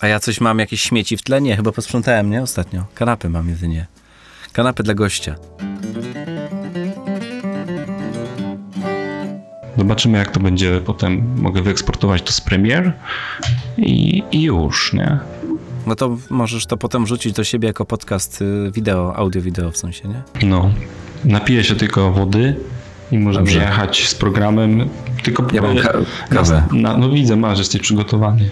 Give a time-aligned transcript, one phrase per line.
[0.00, 1.40] A ja coś mam, jakieś śmieci w tle?
[1.40, 2.42] Nie, chyba posprzątałem, nie?
[2.42, 2.84] Ostatnio.
[2.94, 3.86] Kanapy mam jedynie.
[4.52, 5.34] Kanapy dla gościa.
[9.78, 11.40] Zobaczymy, jak to będzie potem.
[11.40, 12.92] Mogę wyeksportować to z Premiere
[13.78, 15.18] i, i już, nie?
[15.86, 20.08] No to możesz to potem wrzucić do siebie jako podcast y, wideo, audio-wideo w sensie,
[20.08, 20.22] nie?
[20.48, 20.70] No.
[21.24, 22.56] Napiję się tylko wody
[23.12, 23.60] i możemy Dobrze.
[23.60, 24.88] jechać z programem.
[25.22, 25.92] Tylko Ja mam ka-
[26.30, 26.62] kawę.
[26.72, 28.50] Na, no widzę, masz, jesteś przygotowany.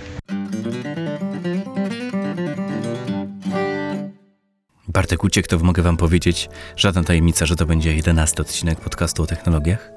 [4.89, 9.27] Bartek uciekł, to mogę wam powiedzieć, żadna tajemnica, że to będzie jedenasty odcinek podcastu o
[9.27, 9.91] technologiach,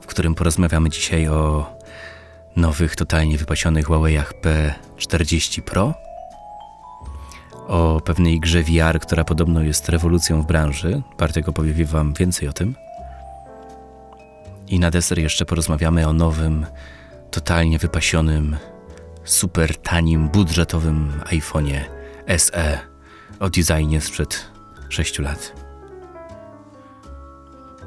[0.00, 1.72] w którym porozmawiamy dzisiaj o
[2.56, 4.32] nowych, totalnie wypasionych Huawei'ach
[4.98, 5.94] P40 Pro,
[7.68, 11.02] o pewnej grze VR, która podobno jest rewolucją w branży.
[11.18, 12.74] Bartek opowie wam więcej o tym.
[14.68, 16.66] I na deser jeszcze porozmawiamy o nowym,
[17.30, 18.56] totalnie wypasionym,
[19.24, 21.80] super tanim, budżetowym iPhone'ie
[22.38, 22.78] SE
[23.40, 24.50] o designie sprzed
[24.88, 25.66] 6 lat.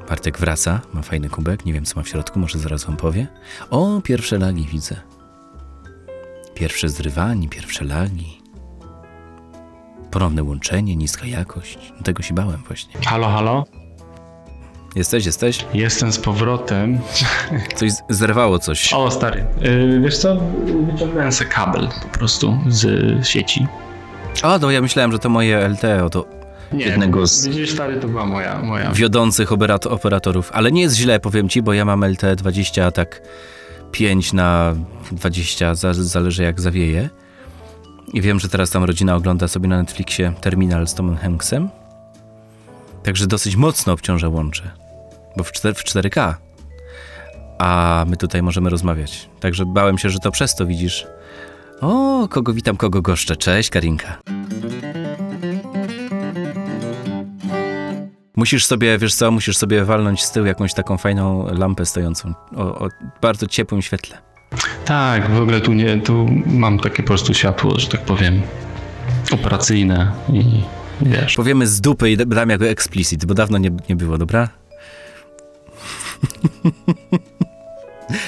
[0.08, 3.26] Bartek wraca, ma fajny kubek, nie wiem co ma w środku, może zaraz wam powie.
[3.70, 4.96] O, pierwsze lagi widzę.
[6.54, 8.40] Pierwsze zrywanie, pierwsze lagi.
[10.10, 11.92] Ponowne łączenie, niska jakość.
[12.04, 13.00] Tego się bałem właśnie.
[13.06, 13.79] Halo, halo?
[14.96, 15.66] Jesteś, jesteś?
[15.74, 16.98] Jestem z powrotem.
[17.76, 18.92] Coś zerwało coś.
[18.94, 19.44] O, stary.
[19.60, 20.36] Yy, wiesz co?
[20.92, 23.66] Wyciągnąłem sobie kabel po prostu z sieci.
[24.42, 26.24] O, to ja myślałem, że to moje LTE, to
[26.72, 28.62] Nie, Jednego z- Widzisz, stary, to była moja.
[28.62, 28.92] moja.
[28.92, 30.50] wiodących operat- operatorów.
[30.54, 33.22] Ale nie jest źle, powiem ci, bo ja mam LTE 20, a tak
[33.92, 34.74] 5 na
[35.12, 37.10] 20, za- zależy jak zawieje.
[38.12, 41.68] I wiem, że teraz tam rodzina ogląda sobie na Netflixie Terminal z Tomem Hanksem.
[43.02, 44.70] Także dosyć mocno obciąża łącze,
[45.36, 46.34] bo w, 4, w 4K.
[47.58, 49.28] A my tutaj możemy rozmawiać.
[49.40, 51.06] Także bałem się, że to przez to widzisz.
[51.80, 53.36] O, kogo witam, kogo goszczę.
[53.36, 54.18] Cześć, Karinka.
[58.36, 62.78] Musisz sobie, wiesz co, musisz sobie walnąć z tyłu jakąś taką fajną lampę stojącą o,
[62.78, 62.88] o
[63.22, 64.18] bardzo ciepłym świetle.
[64.84, 68.42] Tak, w ogóle tu nie, tu mam takie po prostu światło, że tak powiem,
[69.32, 70.44] operacyjne i
[71.02, 71.34] wiesz.
[71.36, 74.48] Powiemy z dupy i dam jako explicit, bo dawno nie, nie było, dobra?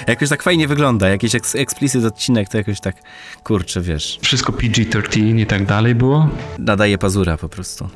[0.08, 2.96] jakoś tak fajnie wygląda, jakiś eks- explicit odcinek to jakoś tak,
[3.44, 6.28] kurczę, wiesz, Wszystko PG-13 i tak dalej było.
[6.58, 7.88] nadaje pazura po prostu.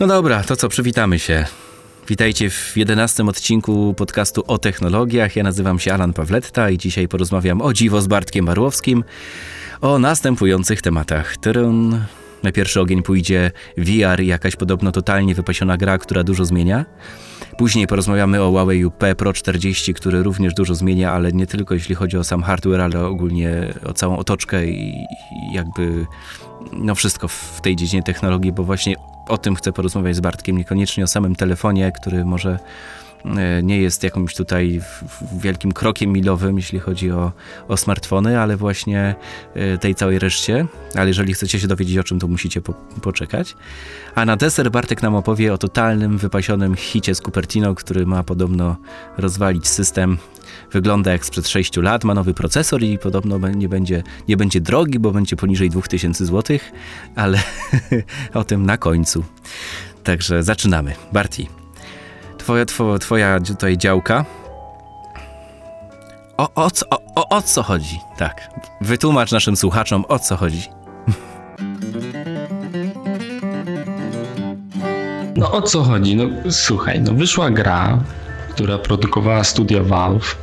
[0.00, 1.46] No dobra, to co, przywitamy się.
[2.08, 5.36] Witajcie w jedenastym odcinku podcastu o technologiach.
[5.36, 9.04] Ja nazywam się Alan Pawletta i dzisiaj porozmawiam o dziwo z Bartkiem Barłowskim
[9.80, 11.36] o następujących tematach.
[11.36, 12.00] Tyrun.
[12.42, 16.84] Na pierwszy ogień pójdzie VR, jakaś podobno totalnie wypasiona gra, która dużo zmienia.
[17.58, 21.94] Później porozmawiamy o Huawei P Pro 40, który również dużo zmienia, ale nie tylko jeśli
[21.94, 25.06] chodzi o sam hardware, ale ogólnie o całą otoczkę i
[25.52, 26.06] jakby
[26.72, 28.96] no wszystko w tej dziedzinie technologii, bo właśnie
[29.28, 32.58] o tym chcę porozmawiać z Bartkiem, niekoniecznie o samym telefonie, który może
[33.62, 34.80] nie jest jakimś tutaj
[35.40, 37.32] wielkim krokiem milowym, jeśli chodzi o,
[37.68, 39.14] o smartfony, ale właśnie
[39.54, 40.66] e, tej całej reszcie.
[40.94, 42.72] Ale jeżeli chcecie się dowiedzieć o czym, to musicie po,
[43.02, 43.56] poczekać.
[44.14, 48.76] A na deser Bartek nam opowie o totalnym, wypasionym hicie z Cupertino, który ma podobno
[49.18, 50.18] rozwalić system.
[50.72, 54.98] Wygląda jak sprzed 6 lat, ma nowy procesor i podobno nie będzie, nie będzie drogi,
[54.98, 56.58] bo będzie poniżej 2000 zł,
[57.16, 57.38] ale
[58.34, 59.24] o tym na końcu.
[60.04, 60.94] Także zaczynamy.
[61.12, 61.48] Barti,
[62.40, 64.24] twoja, twoja, twoja tutaj działka.
[66.36, 68.00] O, o, co, o, o, o co chodzi?
[68.16, 70.68] Tak, wytłumacz naszym słuchaczom, o co chodzi.
[75.36, 76.16] No o co chodzi?
[76.16, 77.98] No słuchaj, no wyszła gra,
[78.50, 80.36] która produkowała studia Valve.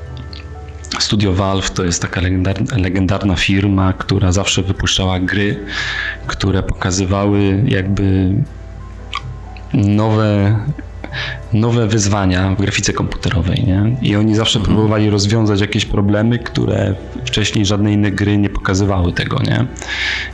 [1.00, 5.66] Studio Valve to jest taka legendar- legendarna firma, która zawsze wypuszczała gry,
[6.28, 8.34] które pokazywały jakby
[9.74, 10.60] nowe,
[11.54, 13.64] nowe wyzwania w grafice komputerowej.
[13.68, 13.98] Nie?
[14.02, 19.40] I oni zawsze próbowali rozwiązać jakieś problemy, które wcześniej żadne inne gry nie pokazywały tego.
[19.44, 19.66] Nie?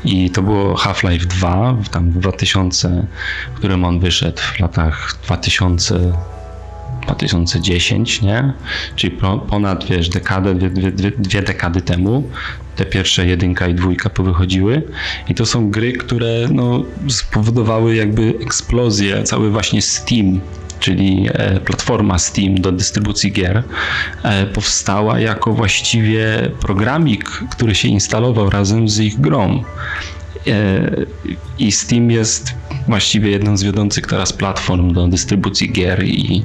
[0.06, 3.07] I to było Half-Life 2, w tam w 2000,
[3.53, 6.13] w którym on wyszedł w latach 2000.
[7.03, 8.53] 2010, nie?
[8.95, 12.29] Czyli po- ponad, wiesz, dekadę, dwie, dwie, dwie, dwie dekady temu
[12.75, 14.83] te pierwsze jedynka i dwójka powychodziły
[15.29, 20.39] i to są gry, które no, spowodowały jakby eksplozję, cały właśnie Steam,
[20.79, 23.63] czyli e, platforma Steam do dystrybucji gier,
[24.23, 29.63] e, powstała jako właściwie programik, który się instalował razem z ich grą.
[31.59, 32.53] I Steam jest
[32.87, 36.43] właściwie jedną z wiodących teraz platform do dystrybucji gier i,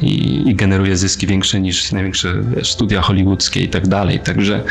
[0.00, 4.20] i, i generuje zyski większe niż największe studia hollywoodzkie i tak dalej.
[4.20, 4.64] Także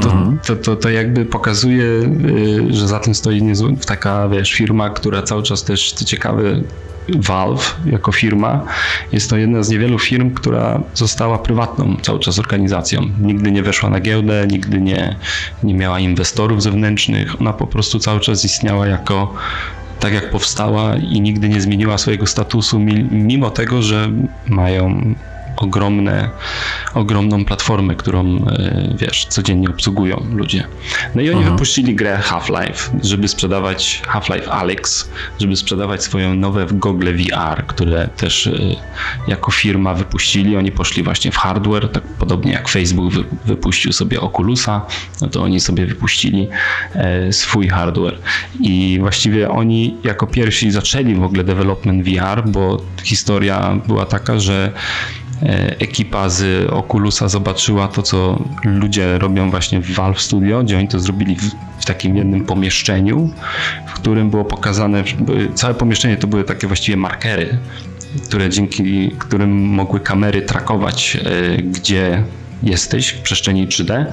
[0.00, 1.84] to, to, to, to jakby pokazuje,
[2.70, 3.42] że za tym stoi
[3.86, 6.60] taka wiesz, firma, która cały czas też co ciekawe
[7.16, 8.64] Valve jako firma
[9.12, 13.02] jest to jedna z niewielu firm, która została prywatną cały czas organizacją.
[13.20, 15.16] Nigdy nie weszła na giełdę, nigdy nie,
[15.62, 17.40] nie miała inwestorów zewnętrznych.
[17.40, 19.34] Ona po prostu cały czas istniała jako
[20.00, 22.80] tak jak powstała i nigdy nie zmieniła swojego statusu,
[23.10, 24.10] mimo tego, że
[24.46, 25.14] mają
[25.60, 26.30] ogromne,
[26.94, 30.64] ogromną platformę, którą e, wiesz, codziennie obsługują ludzie.
[31.14, 31.56] No i oni mhm.
[31.56, 35.10] wypuścili grę Half-Life, żeby sprzedawać Half-Life Alyx,
[35.40, 38.52] żeby sprzedawać swoje nowe gogle VR, które też e,
[39.28, 40.56] jako firma wypuścili.
[40.56, 43.12] Oni poszli właśnie w hardware, tak podobnie jak Facebook
[43.44, 44.86] wypuścił sobie Oculusa,
[45.20, 46.48] no to oni sobie wypuścili
[46.94, 48.18] e, swój hardware.
[48.60, 54.72] I właściwie oni jako pierwsi zaczęli w ogóle development VR, bo historia była taka, że
[55.78, 61.00] ekipa z Oculusa zobaczyła to, co ludzie robią właśnie w Valve Studio, gdzie oni to
[61.00, 61.50] zrobili w,
[61.80, 63.30] w takim jednym pomieszczeniu,
[63.86, 65.04] w którym było pokazane,
[65.54, 67.58] całe pomieszczenie to były takie właściwie markery,
[68.24, 72.22] które dzięki którym mogły kamery trakować, e, gdzie
[72.62, 74.04] jesteś w przestrzeni 3D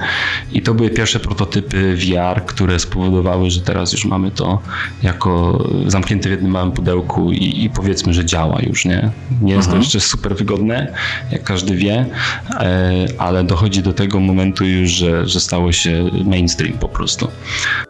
[0.52, 4.62] i to były pierwsze prototypy VR, które spowodowały, że teraz już mamy to
[5.02, 9.10] jako zamknięte w jednym małym pudełku i, i powiedzmy, że działa już, nie?
[9.42, 9.70] Nie jest mhm.
[9.70, 10.94] to jeszcze super wygodne,
[11.32, 12.06] jak każdy wie,
[12.50, 17.28] e, ale dochodzi do tego momentu już, że, że stało się mainstream po prostu.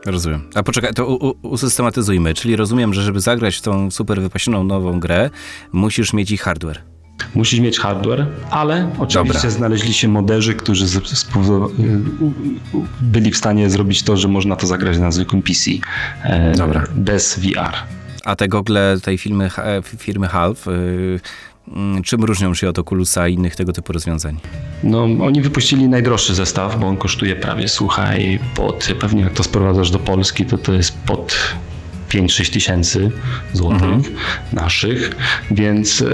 [0.06, 0.50] Rozumiem.
[0.54, 1.06] A poczekaj, to
[1.42, 5.30] usystematyzujmy, czyli rozumiem, że żeby zagrać w tą super wypasioną nową grę,
[5.72, 6.97] musisz mieć i hardware.
[7.34, 9.50] Musisz mieć hardware, ale oczywiście Dobra.
[9.50, 10.86] znaleźli się moderzy, którzy
[13.00, 15.70] byli w stanie zrobić to, że można to zagrać na zwykłym PC
[16.22, 16.84] e, Dobra.
[16.94, 17.74] bez VR.
[18.24, 19.50] A te gogle tej firmy,
[19.98, 21.20] firmy Half, yy,
[22.04, 24.36] czym różnią się od Oculusa i innych tego typu rozwiązań?
[24.82, 29.90] No, oni wypuścili najdroższy zestaw, bo on kosztuje prawie, słuchaj, pod, pewnie jak to sprowadzasz
[29.90, 31.36] do Polski, to to jest pod
[32.08, 33.10] 5-6 tysięcy
[33.52, 34.02] złotych mhm.
[34.52, 35.16] naszych,
[35.50, 36.08] więc yy,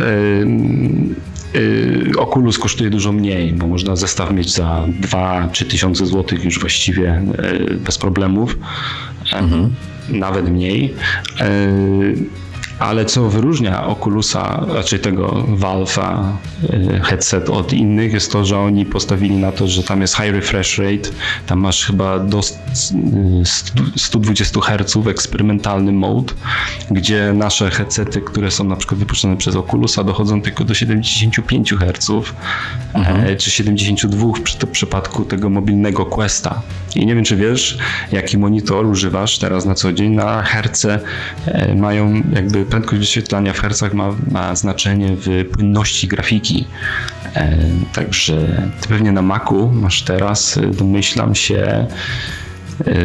[1.55, 7.23] yy, Oculus kosztuje dużo mniej, bo można zestaw mieć za 2-3 tysiące złotych już właściwie
[7.43, 8.59] yy, bez problemów.
[9.33, 9.75] Mhm.
[10.09, 10.95] Nawet mniej.
[12.79, 16.33] Ale co wyróżnia Oculusa, raczej tego Valve'a
[16.65, 20.33] y, headset od innych jest to, że oni postawili na to, że tam jest high
[20.33, 21.11] refresh rate,
[21.47, 22.41] tam masz chyba do
[23.97, 26.35] 120 Hz eksperymentalny mode,
[26.91, 32.11] gdzie nasze headsety, które są na przykład wypuszczone przez Oculusa dochodzą tylko do 75 Hz
[32.95, 33.37] mhm.
[33.37, 34.27] czy 72
[34.61, 36.63] w przypadku tego mobilnego Questa.
[36.97, 37.79] I nie wiem, czy wiesz,
[38.13, 40.13] jaki monitor używasz teraz na co dzień.
[40.15, 41.01] Na herce
[41.47, 46.67] e, mają jakby prędkość wyświetlania w hercach ma, ma znaczenie w płynności grafiki.
[47.35, 47.59] E,
[47.93, 51.87] także ty pewnie na Macu masz teraz, e, domyślam się,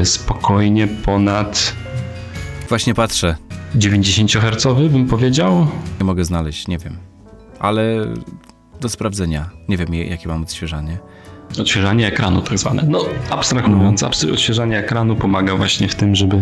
[0.03, 1.73] spokojnie ponad.
[2.69, 3.35] Właśnie patrzę.
[3.75, 5.67] 90 Hz bym powiedział?
[5.99, 6.97] Nie mogę znaleźć, nie wiem.
[7.59, 7.83] Ale
[8.81, 9.49] do sprawdzenia.
[9.69, 10.97] Nie wiem, jakie mam odświeżanie.
[11.57, 12.83] Odświeżanie ekranu tak zwane.
[12.87, 14.33] No, abstrahując, mhm.
[14.33, 16.41] odświeżanie ekranu pomaga właśnie w tym, żeby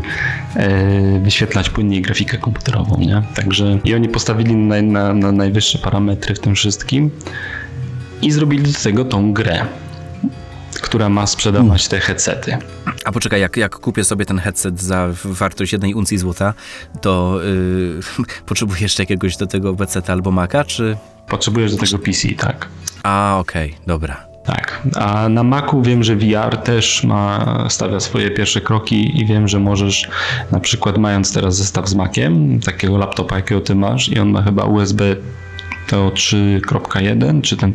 [0.56, 3.24] e, wyświetlać płynniej grafikę komputerową, nie?
[3.36, 7.12] Także i oni postawili na, na, na najwyższe parametry w tym wszystkim
[8.22, 9.66] i zrobili do tego tą grę,
[10.82, 12.58] która ma sprzedawać te headsety.
[13.06, 16.54] A poczekaj, jak, jak kupię sobie ten headset za wartość jednej uncji złota,
[17.02, 17.40] to
[18.18, 20.98] yy, potrzebuję jeszcze jakiegoś do tego PC albo Maca, czy...
[21.28, 22.68] Potrzebujesz do tego PC, tak.
[23.04, 24.27] A, okej, okay, dobra.
[24.48, 29.48] Tak, a na Macu wiem, że VR też ma, stawia swoje pierwsze kroki i wiem,
[29.48, 30.08] że możesz
[30.52, 34.42] na przykład mając teraz zestaw z Maciem, takiego laptopa jakiego ty masz i on ma
[34.42, 35.04] chyba USB
[35.88, 37.74] to 3.1, czy ten,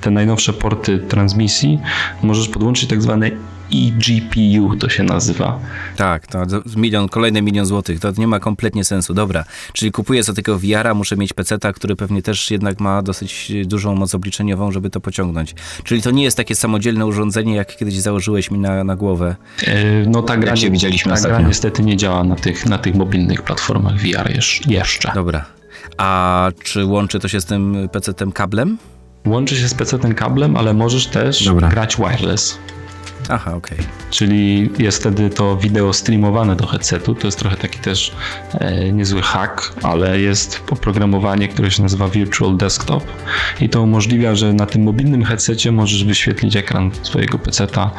[0.00, 1.78] te najnowsze porty transmisji,
[2.22, 3.30] możesz podłączyć tak zwane
[3.74, 5.60] eGPU to się nazywa.
[5.96, 9.14] Tak, to milion, kolejny milion złotych, to nie ma kompletnie sensu.
[9.14, 13.52] Dobra, czyli kupuję za tego VR-a, muszę mieć PC-ta, który pewnie też jednak ma dosyć
[13.64, 15.54] dużą moc obliczeniową, żeby to pociągnąć.
[15.84, 19.36] Czyli to nie jest takie samodzielne urządzenie, jak kiedyś założyłeś mi na, na głowę.
[19.66, 19.72] Yy,
[20.06, 23.98] no ta gra, widzieliśmy ta gra niestety nie działa na tych, na tych mobilnych platformach
[23.98, 24.30] VR
[24.66, 25.12] jeszcze.
[25.14, 25.61] Dobra.
[25.96, 28.78] A czy łączy to się z tym PC-tem kablem?
[29.26, 31.68] Łączy się z PC-tem kablem, ale możesz też Dobra.
[31.68, 32.58] grać wireless.
[33.28, 33.78] Aha, okej.
[34.10, 37.14] Czyli jest wtedy to wideo streamowane do headsetu.
[37.14, 38.12] To jest trochę taki też
[38.52, 43.04] e, niezły hack, ale jest oprogramowanie, które się nazywa Virtual Desktop
[43.60, 47.90] i to umożliwia, że na tym mobilnym headsetie możesz wyświetlić ekran swojego peceta.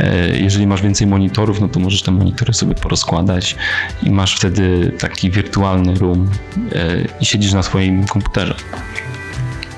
[0.00, 3.56] E, jeżeli masz więcej monitorów, no to możesz te monitory sobie porozkładać
[4.02, 6.30] i masz wtedy taki wirtualny room
[6.72, 8.54] e, i siedzisz na swoim komputerze.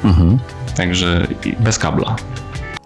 [0.04, 0.38] Mhm.
[0.76, 1.26] Także
[1.60, 2.16] bez kabla.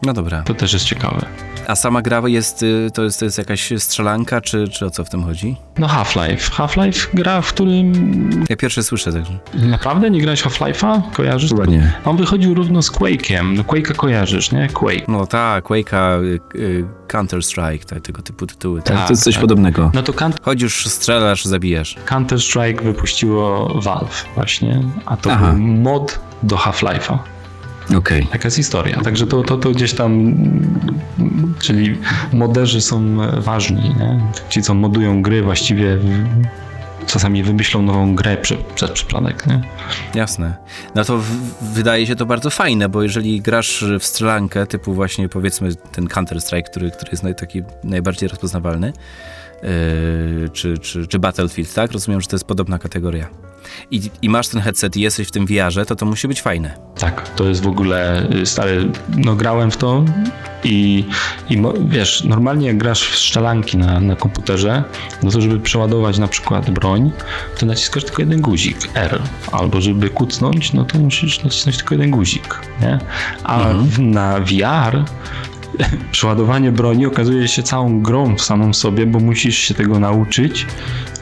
[0.03, 0.43] No dobra.
[0.43, 1.27] To też jest ciekawe.
[1.71, 5.05] A sama gra jest, y, to jest, to jest jakaś strzelanka, czy, czy o co
[5.05, 5.57] w tym chodzi?
[5.79, 6.51] No Half-Life.
[6.51, 9.39] Half-Life gra, w którym Ja pierwszy słyszę także.
[9.55, 11.03] Naprawdę nie grałeś Half-Life'a?
[11.13, 11.51] Kojarzysz?
[11.69, 11.93] nie.
[12.05, 13.57] On wychodził równo z Quake'em.
[13.57, 14.69] No Quake'a kojarzysz, nie?
[14.69, 15.05] Quake.
[15.09, 18.83] No tak, Quake'a, y, y, Counter-Strike, tak, tego typu tytuły.
[18.83, 19.41] Tak, Tak, to jest coś tak.
[19.41, 19.91] podobnego.
[19.95, 21.97] No to Coun- Chodzisz, strzelasz, zabijasz.
[22.07, 25.53] Counter-Strike wypuściło Valve właśnie, a to Aha.
[25.53, 27.19] był mod do Half-Life'a.
[27.97, 28.27] Okej.
[28.27, 29.01] Taka jest historia.
[29.01, 30.35] Także to, to, to gdzieś tam,
[31.61, 31.99] czyli
[32.33, 34.21] moderzy są ważni, nie?
[34.49, 35.99] Ci, co modują gry, właściwie
[37.07, 39.61] czasami wymyślą nową grę prze, przez przypadek, nie?
[40.15, 40.55] Jasne.
[40.95, 45.29] No to w- wydaje się to bardzo fajne, bo jeżeli grasz w strzelankę, typu właśnie
[45.29, 48.93] powiedzmy ten Counter-Strike, który, który jest naj, taki najbardziej rozpoznawalny,
[49.63, 51.93] yy, czy, czy, czy Battlefield, tak?
[51.93, 53.27] Rozumiem, że to jest podobna kategoria.
[53.91, 56.75] I, I masz ten headset i jesteś w tym VR-ze, to to musi być fajne.
[56.99, 58.91] Tak, to jest w ogóle y, stary.
[59.17, 60.05] No grałem w to
[60.65, 61.05] i,
[61.51, 64.85] i wiesz, normalnie jak grasz w strzelanki na, na komputerze,
[65.23, 67.13] no to żeby przeładować na przykład broń,
[67.59, 72.11] to naciskasz tylko jeden guzik R, albo żeby kucnąć, no to musisz nacisnąć tylko jeden
[72.11, 72.99] guzik, nie?
[73.45, 75.05] A w, na VR
[76.13, 80.67] przeładowanie broni okazuje się całą grą w samą sobie, bo musisz się tego nauczyć,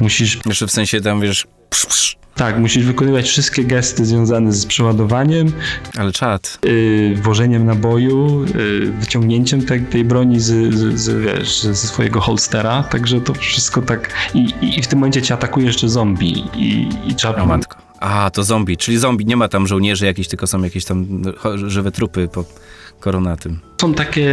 [0.00, 4.66] musisz Jeszcze w sensie tam, wiesz, psz, psz, tak, musisz wykonywać wszystkie gesty związane z
[4.66, 5.52] przeładowaniem,
[5.96, 6.58] ale czad.
[6.64, 12.82] y, włożeniem naboju, y, wyciągnięciem tej, tej broni z, z, z, wiesz, ze swojego holstera,
[12.82, 16.88] także to wszystko tak i, i, i w tym momencie cię atakuje jeszcze zombie i,
[17.06, 17.42] i trzeba...
[17.42, 17.76] O matko.
[18.00, 21.68] A, to zombie, czyli zombie, nie ma tam żołnierzy jakichś, tylko są jakieś tam cho-
[21.68, 22.44] żywe trupy po
[23.00, 23.58] koronatym.
[23.80, 24.30] Są takie,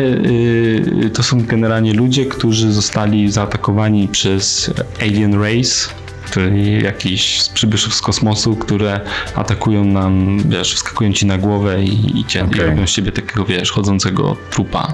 [1.06, 5.90] y, to są generalnie ludzie, którzy zostali zaatakowani przez alien race,
[6.32, 9.00] czyli jakiś z przybyszów z kosmosu, które
[9.36, 12.66] atakują nam, wiesz, wskakują ci na głowę i, i, cię, i Okej.
[12.66, 14.94] robią z ciebie takiego, wiesz, chodzącego trupa.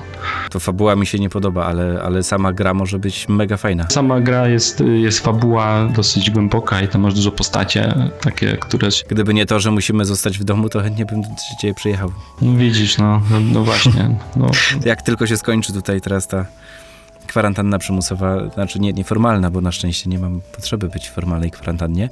[0.49, 3.87] To fabuła mi się nie podoba, ale, ale sama gra może być mega fajna.
[3.89, 9.33] Sama gra jest, jest fabuła dosyć głęboka i tam masz dużo postacie, takie, które, Gdyby
[9.33, 11.27] nie to, że musimy zostać w domu, to chętnie bym do
[11.61, 12.11] ciebie przyjechał.
[12.41, 14.51] no widzisz, no, no, no właśnie, no,
[14.85, 16.45] Jak tylko się skończy tutaj teraz ta
[17.31, 22.09] kwarantanna przymusowa, znaczy nie, nieformalna, bo na szczęście nie mam potrzeby być w formalnej kwarantannie,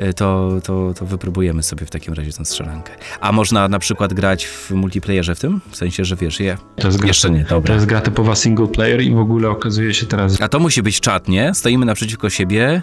[0.00, 2.92] y, to, to, to wypróbujemy sobie w takim razie tę strzelankę.
[3.20, 5.60] A można na przykład grać w multiplayerze w tym?
[5.70, 6.56] W sensie, że wiesz, je...
[6.76, 7.74] to jest gra, Jeszcze nie, to dobra.
[7.74, 11.00] jest gra typowa single player i w ogóle okazuje się teraz, A to musi być
[11.00, 11.54] czat, nie?
[11.54, 12.82] Stoimy naprzeciwko siebie,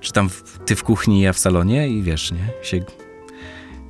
[0.00, 2.48] czy tam w, ty w kuchni, ja w salonie i wiesz, nie?
[2.62, 2.80] Się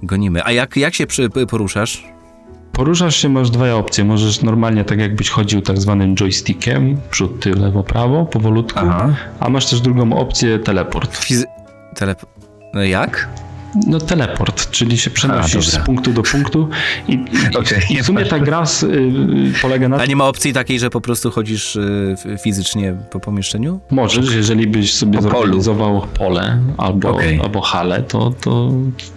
[0.03, 0.45] gonimy.
[0.45, 2.05] A jak, jak się przy, poruszasz?
[2.79, 7.55] Poruszasz się, masz dwie opcje, możesz normalnie tak jakbyś chodził tak zwanym joystickiem, przód, tył,
[7.61, 9.15] lewo, prawo, powolutku, Aha.
[9.41, 11.17] a masz też drugą opcję, teleport.
[11.17, 11.45] Fizy...
[11.95, 12.27] Telep...
[12.75, 13.29] No jak?
[13.87, 15.83] No teleport, czyli się przenosisz dobra.
[15.83, 16.69] z punktu do punktu
[17.09, 17.83] i, i, Okej.
[17.91, 19.13] i w sumie ta gra s- y,
[19.63, 23.81] polega na A nie ma opcji takiej, że po prostu chodzisz y, fizycznie po pomieszczeniu?
[23.91, 27.41] Możesz, jeżeli byś sobie Po zorganizował pole albo, Okej.
[27.43, 28.73] albo halę, to, to,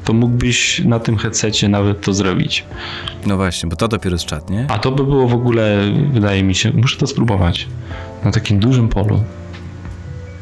[0.06, 2.66] to mógłbyś na tym headsetie nawet to zrobić.
[3.26, 4.66] No właśnie, bo to dopiero jest czat, nie?
[4.70, 5.78] A to by było w ogóle,
[6.14, 7.68] wydaje mi się, muszę to spróbować,
[8.24, 9.24] na takim dużym polu.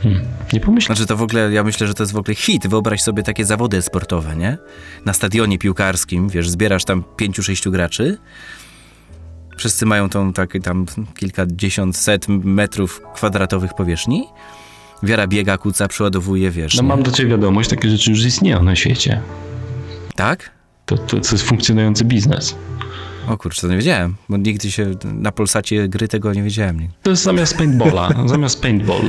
[0.04, 0.22] Hmm.
[0.54, 0.98] Nie pomyślałem.
[0.98, 2.68] Znaczy to w ogóle, ja myślę, że to jest w ogóle hit.
[2.68, 4.58] Wyobraź sobie takie zawody sportowe, nie?
[5.06, 8.18] Na stadionie piłkarskim, wiesz, zbierasz tam pięciu, sześciu graczy.
[9.58, 10.86] Wszyscy mają tą tak, tam
[11.18, 14.26] kilkadziesiąt, set metrów kwadratowych powierzchni.
[15.04, 16.76] Wiara biega, kuca, przeładowuje, wiesz.
[16.76, 16.88] No nie?
[16.88, 19.22] mam do ciebie wiadomość, takie rzeczy już istnieją na świecie.
[20.16, 20.52] Tak?
[20.86, 22.56] To, to, to jest funkcjonujący biznes.
[23.30, 26.88] O kurczę, to nie wiedziałem, bo nigdy się na Polsacie gry tego nie wiedziałem.
[27.04, 29.02] To jest zamiast paintballa, zamiast paintball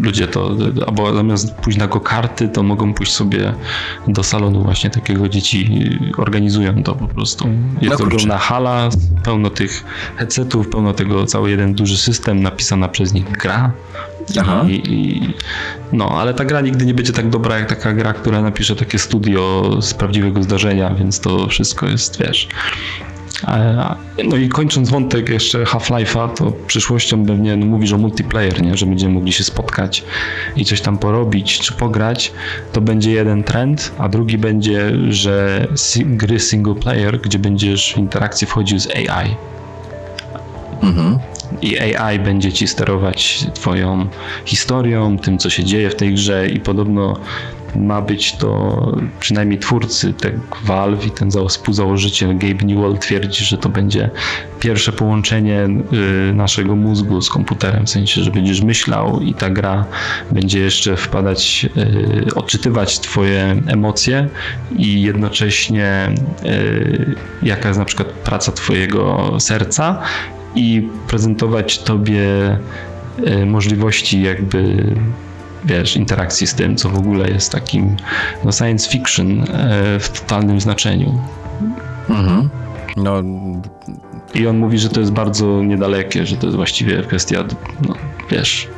[0.00, 3.54] ludzie to, albo zamiast pójść na go-karty, to mogą pójść sobie
[4.08, 7.48] do salonu właśnie takiego dzieci organizują to po prostu.
[7.80, 8.88] Jest No ogromna hala,
[9.24, 9.84] pełno tych
[10.16, 13.72] headsetów, pełno tego, cały jeden duży system, napisana przez nich gra.
[14.40, 14.64] Aha.
[14.68, 15.34] I, i,
[15.92, 18.98] no, ale ta gra nigdy nie będzie tak dobra jak taka gra, która napisze takie
[18.98, 22.48] studio z prawdziwego zdarzenia, więc to wszystko jest, wiesz,
[24.24, 28.76] No i kończąc wątek jeszcze Half-Life'a, to przyszłością pewnie no, mówisz o multiplayer, nie?
[28.76, 30.04] że będziemy mogli się spotkać
[30.56, 32.32] i coś tam porobić czy pograć.
[32.72, 38.46] To będzie jeden trend, a drugi będzie, że gry single player, gdzie będziesz w interakcję
[38.46, 39.36] wchodził z AI.
[41.62, 44.06] i AI będzie ci sterować twoją
[44.44, 47.16] historią, tym co się dzieje w tej grze i podobno
[47.76, 50.32] ma być to, przynajmniej twórcy tak
[50.64, 54.10] Valve i ten współzałożyciel Gabe Newell twierdzi, że to będzie
[54.60, 55.68] pierwsze połączenie
[56.30, 59.84] y, naszego mózgu z komputerem, w sensie, że będziesz myślał i ta gra
[60.30, 61.66] będzie jeszcze wpadać,
[62.26, 64.28] y, odczytywać twoje emocje
[64.76, 66.14] i jednocześnie
[66.44, 70.02] y, jaka jest na przykład praca twojego serca
[70.54, 72.22] i prezentować tobie
[73.46, 74.84] możliwości jakby
[75.64, 77.96] wiesz, interakcji z tym, co w ogóle jest takim
[78.44, 79.44] no, science fiction e,
[80.00, 81.18] w totalnym znaczeniu.
[82.08, 82.48] Mhm.
[82.96, 83.22] No.
[84.34, 87.44] I on mówi, że to jest bardzo niedalekie, że to jest właściwie kwestia,
[87.88, 87.94] no,
[88.30, 88.68] wiesz,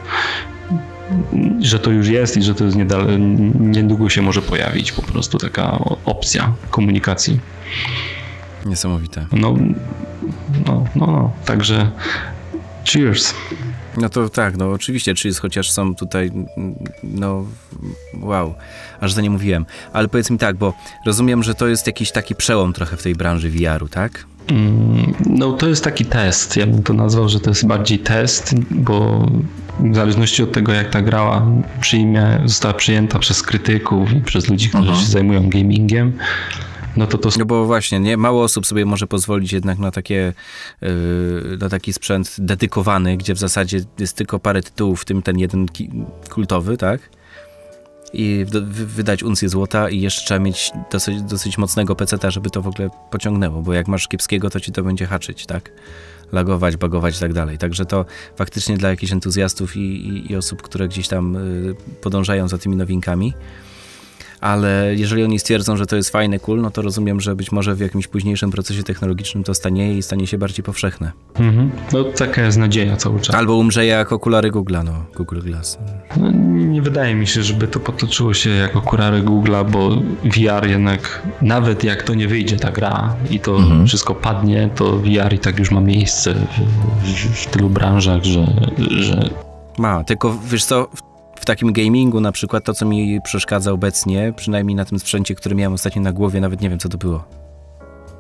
[1.61, 3.19] że to już jest i że to jest niedale,
[3.61, 7.41] niedługo się może pojawić po prostu taka opcja komunikacji.
[8.67, 9.27] Niesamowite.
[9.33, 9.55] No,
[10.67, 11.33] no, no, no.
[11.45, 11.91] także
[12.85, 13.35] cheers.
[13.97, 16.31] No to tak, no oczywiście, czy jest chociaż są tutaj,
[17.03, 17.45] no
[18.21, 18.55] wow,
[19.01, 19.67] aż za nie mówiłem.
[19.93, 20.75] Ale powiedz mi tak, bo
[21.07, 24.27] rozumiem, że to jest jakiś taki przełom trochę w tej branży VR-u, tak?
[24.49, 26.57] Mm, no to jest taki test.
[26.57, 29.27] Ja bym to nazwał, że to jest bardziej test, bo
[29.81, 31.47] w zależności od tego, jak ta grała
[31.81, 35.01] przyjmie, została przyjęta przez krytyków i przez ludzi, którzy -huh.
[35.01, 36.19] się zajmują gamingiem,
[36.97, 37.29] no to to...
[37.39, 38.17] No bo właśnie, nie?
[38.17, 40.33] Mało osób sobie może pozwolić jednak na takie,
[40.81, 45.39] yy, na taki sprzęt dedykowany, gdzie w zasadzie jest tylko parę tytułów, w tym ten
[45.39, 45.67] jeden
[46.31, 47.01] kultowy, tak?
[48.13, 52.67] I wydać uncję złota i jeszcze trzeba mieć dosyć, dosyć mocnego peceta, żeby to w
[52.67, 55.71] ogóle pociągnęło, bo jak masz kiepskiego, to ci to będzie haczyć, tak?
[56.33, 57.59] Lagować, bagować i tak dalej.
[57.59, 58.05] Także to
[58.37, 62.77] faktycznie dla jakichś entuzjastów i, i, i osób, które gdzieś tam y, podążają za tymi
[62.77, 63.35] nowinkami,
[64.45, 67.75] ale jeżeli oni stwierdzą, że to jest fajny, cool, no to rozumiem, że być może
[67.75, 71.13] w jakimś późniejszym procesie technologicznym to stanieje i stanie się bardziej powszechne.
[71.35, 71.71] Mhm.
[71.93, 73.37] No taka jest nadzieja cały czas.
[73.37, 75.79] Albo umrze jak okulary Google'a, no, Google Glass.
[76.17, 79.91] No, nie wydaje mi się, żeby to potoczyło się jak okulary Google'a, bo
[80.25, 83.87] VR jednak, nawet jak to nie wyjdzie ta gra i to mhm.
[83.87, 86.39] wszystko padnie, to VR i tak już ma miejsce w,
[87.07, 88.47] w, w tylu branżach, że,
[88.79, 89.31] że...
[89.79, 90.89] Ma, tylko wiesz co,
[91.37, 95.55] w takim gamingu na przykład to, co mi przeszkadza obecnie, przynajmniej na tym sprzęcie, który
[95.55, 97.25] miałem ostatnio na głowie, nawet nie wiem, co to było.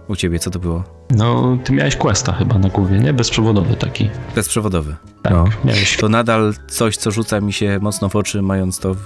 [0.08, 0.84] U ciebie, co to było?
[1.10, 3.12] No, ty miałeś Questa chyba na głowie, nie?
[3.12, 4.10] Bezprzewodowy taki.
[4.34, 4.96] Bezprzewodowy.
[5.22, 5.44] Tak, no.
[5.64, 5.96] miałeś.
[5.96, 8.96] To nadal coś, co rzuca mi się mocno w oczy, mając to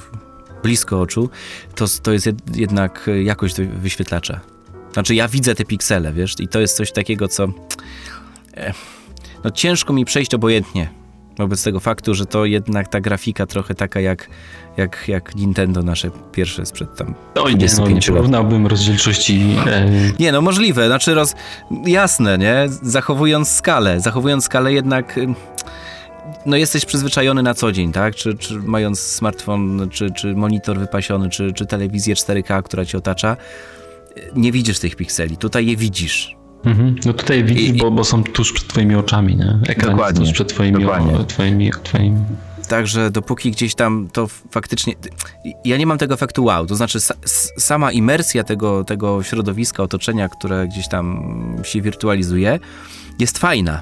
[0.62, 1.30] blisko oczu,
[1.74, 4.40] to, to jest jednak jakość wyświetlacza.
[4.92, 7.46] Znaczy, ja widzę te piksele, wiesz, i to jest coś takiego, co...
[8.56, 8.72] E,
[9.44, 10.88] no ciężko mi przejść obojętnie
[11.38, 14.28] wobec tego faktu, że to jednak ta grafika trochę taka jak,
[14.76, 19.56] jak, jak Nintendo nasze pierwsze sprzed tam Oj, nie, no, nie porównałbym rozdzielczości.
[19.66, 19.90] E...
[20.18, 21.34] Nie, no możliwe, znaczy roz...
[21.86, 22.66] jasne, nie?
[22.82, 25.18] Zachowując skalę, zachowując skalę jednak
[26.46, 28.14] no jesteś przyzwyczajony na co dzień, tak?
[28.14, 33.36] Czy, czy mając smartfon, czy, czy monitor wypasiony, czy, czy telewizję 4K, która ci otacza,
[34.36, 35.36] nie widzisz tych pikseli.
[35.36, 36.37] Tutaj je widzisz.
[36.64, 36.96] Mhm.
[37.04, 39.58] No tutaj widzisz, I, bo, bo są tuż przed twoimi oczami, nie?
[39.68, 42.20] Ekran dokładnie, tuż przed twoimi, o, twoimi, twoimi...
[42.68, 44.94] Także dopóki gdzieś tam to faktycznie...
[45.64, 46.98] Ja nie mam tego efektu wow, to znaczy
[47.58, 52.58] sama imersja tego, tego środowiska, otoczenia, które gdzieś tam się wirtualizuje,
[53.18, 53.80] jest fajna,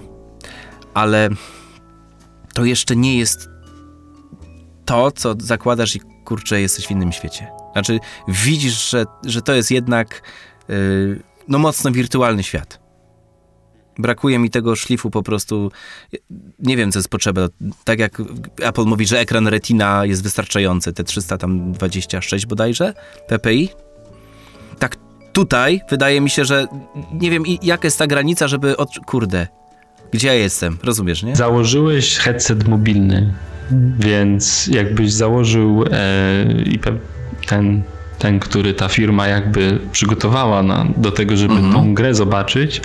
[0.95, 1.29] ale
[2.55, 3.49] to jeszcze nie jest
[4.85, 7.47] to, co zakładasz i kurczę, jesteś w innym świecie.
[7.73, 10.23] Znaczy widzisz, że, że to jest jednak...
[10.69, 12.87] Yy, no mocno wirtualny świat.
[13.99, 15.71] Brakuje mi tego szlifu po prostu.
[16.59, 17.49] Nie wiem, co jest potrzeba.
[17.85, 18.23] Tak jak
[18.63, 22.95] Apple mówi, że ekran Retina jest wystarczający, te 326 bodajże
[23.29, 23.69] PPI.
[24.79, 24.97] Tak
[25.33, 26.67] tutaj wydaje mi się, że
[27.13, 28.77] nie wiem, jaka jest ta granica, żeby.
[28.77, 28.91] Od...
[29.07, 29.47] Kurde,
[30.13, 30.79] gdzie ja jestem?
[30.83, 31.37] Rozumiesz, nie?
[31.37, 33.35] Założyłeś headset mobilny,
[33.99, 36.47] więc jakbyś założył e,
[37.47, 37.83] ten
[38.19, 41.73] ten, który ta firma jakby przygotowała na, do tego, żeby mhm.
[41.73, 42.81] tą grę zobaczyć,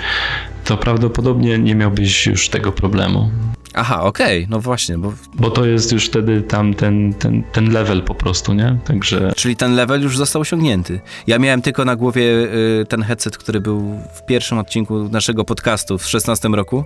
[0.65, 3.31] to prawdopodobnie nie miałbyś już tego problemu.
[3.73, 4.47] Aha, okej, okay.
[4.49, 5.13] no właśnie, bo...
[5.33, 8.77] Bo to jest już wtedy tam ten, ten, ten level po prostu, nie?
[8.85, 9.31] Także...
[9.35, 10.99] Czyli ten level już został osiągnięty.
[11.27, 15.97] Ja miałem tylko na głowie y, ten headset, który był w pierwszym odcinku naszego podcastu
[15.97, 16.83] w 16 roku.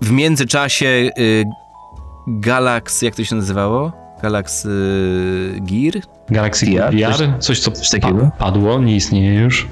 [0.00, 0.86] W międzyczasie
[1.18, 1.44] y,
[2.26, 4.03] Galaxy, jak to się nazywało?
[4.24, 4.68] Galaxy
[5.60, 5.94] Gear?
[6.28, 6.94] Galaxy Gear?
[6.94, 7.38] VR?
[7.38, 8.30] Coś, co coś takiego?
[8.38, 9.66] padło, nie istnieje już.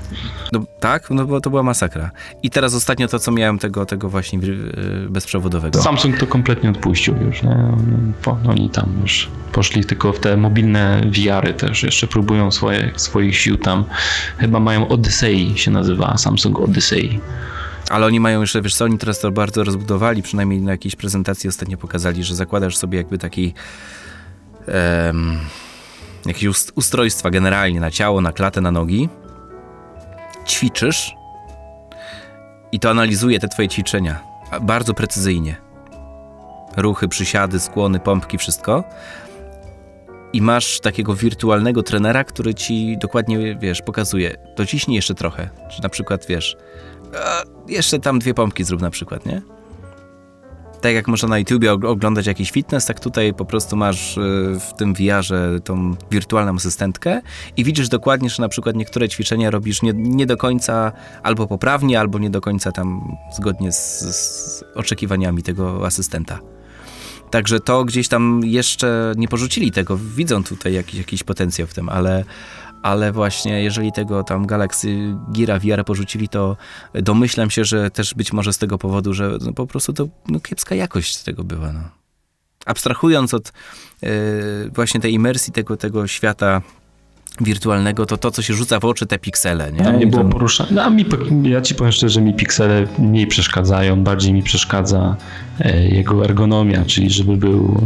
[0.53, 2.11] No, tak, no bo to była masakra.
[2.43, 5.83] I teraz ostatnio to, co miałem tego, tego właśnie yy, bezprzewodowego.
[5.83, 7.57] Samsung to kompletnie odpuścił już, nie?
[8.49, 13.57] Oni tam już poszli tylko w te mobilne VR-y też, jeszcze próbują swoje, swoich sił
[13.57, 13.85] tam.
[14.39, 17.21] Chyba mają Odyssey się nazywa, Samsung Odyssey.
[17.91, 21.49] Ale oni mają jeszcze, wiesz co, oni teraz to bardzo rozbudowali, przynajmniej na jakiejś prezentacji
[21.49, 23.55] ostatnio pokazali, że zakładasz sobie jakby taki
[24.67, 25.39] em,
[26.27, 29.09] jakieś ust- ustrojstwa generalnie na ciało, na klatę, na nogi,
[30.47, 31.15] ćwiczysz
[32.73, 34.21] i to analizuje te twoje ćwiczenia
[34.61, 35.57] bardzo precyzyjnie.
[36.77, 38.85] Ruchy, przysiady, skłony, pompki, wszystko.
[40.33, 45.49] I masz takiego wirtualnego trenera, który ci dokładnie, wiesz, pokazuje, dociśnij jeszcze trochę.
[45.71, 46.57] Czy na przykład, wiesz,
[47.69, 49.43] jeszcze tam dwie pompki zrób na przykład, nie?
[50.83, 54.21] Tak jak można na YouTubie og- oglądać jakiś fitness, tak tutaj po prostu masz y,
[54.61, 57.21] w tym VR-ze tą wirtualną asystentkę
[57.57, 60.93] i widzisz dokładnie, że na przykład niektóre ćwiczenia robisz nie, nie do końca
[61.23, 66.39] albo poprawnie, albo nie do końca tam zgodnie z, z oczekiwaniami tego asystenta.
[67.31, 71.89] Także to gdzieś tam jeszcze nie porzucili tego, widzą tutaj jakiś, jakiś potencjał w tym,
[71.89, 72.25] ale,
[72.83, 76.57] ale właśnie jeżeli tego tam Galaxy Gira VR porzucili, to
[76.95, 80.41] domyślam się, że też być może z tego powodu, że no po prostu to no,
[80.41, 81.73] kiepska jakość tego była.
[81.73, 81.81] No.
[82.67, 83.53] Abstrahując od
[84.03, 84.11] yy,
[84.75, 86.63] właśnie tej imersji tego, tego świata
[87.41, 89.85] wirtualnego, to to, co się rzuca w oczy, te piksele, nie?
[89.85, 90.71] Tam nie było poruszania.
[90.73, 91.05] No, a mi,
[91.43, 95.17] ja ci powiem szczerze, że mi piksele mniej przeszkadzają, bardziej mi przeszkadza
[95.61, 97.81] e, jego ergonomia, czyli żeby był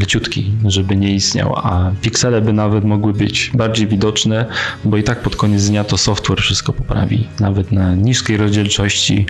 [0.00, 4.46] leciutki, żeby nie istniał, a piksele by nawet mogły być bardziej widoczne,
[4.84, 9.26] bo i tak pod koniec dnia to software wszystko poprawi, nawet na niskiej rozdzielczości.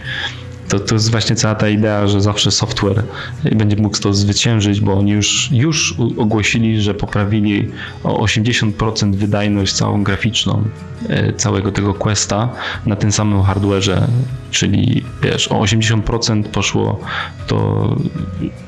[0.73, 3.03] To, to jest właśnie cała ta idea, że zawsze software
[3.53, 7.69] będzie mógł to zwyciężyć, bo oni już, już ogłosili, że poprawili
[8.05, 10.65] o 80% wydajność całą graficzną
[11.09, 12.49] e, całego tego Questa
[12.87, 14.07] na tym samym hardware'ze,
[14.51, 17.01] czyli wiesz, o 80% poszło,
[17.47, 17.89] to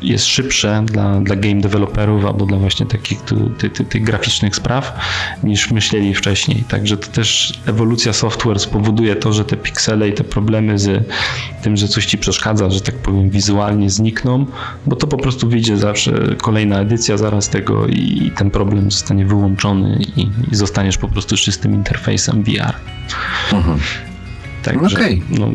[0.03, 4.57] jest szybsze dla, dla game developerów albo dla właśnie takich tu, ty, ty, tych graficznych
[4.57, 4.99] spraw
[5.43, 6.64] niż myśleli wcześniej.
[6.69, 11.09] Także to też ewolucja software spowoduje to, że te piksele i te problemy z
[11.62, 14.46] tym, że coś ci przeszkadza, że tak powiem wizualnie znikną,
[14.87, 20.00] bo to po prostu wyjdzie zawsze kolejna edycja zaraz tego i ten problem zostanie wyłączony
[20.16, 22.74] i, i zostaniesz po prostu czystym interfejsem VR.
[24.62, 25.22] Także Okej.
[25.30, 25.48] no,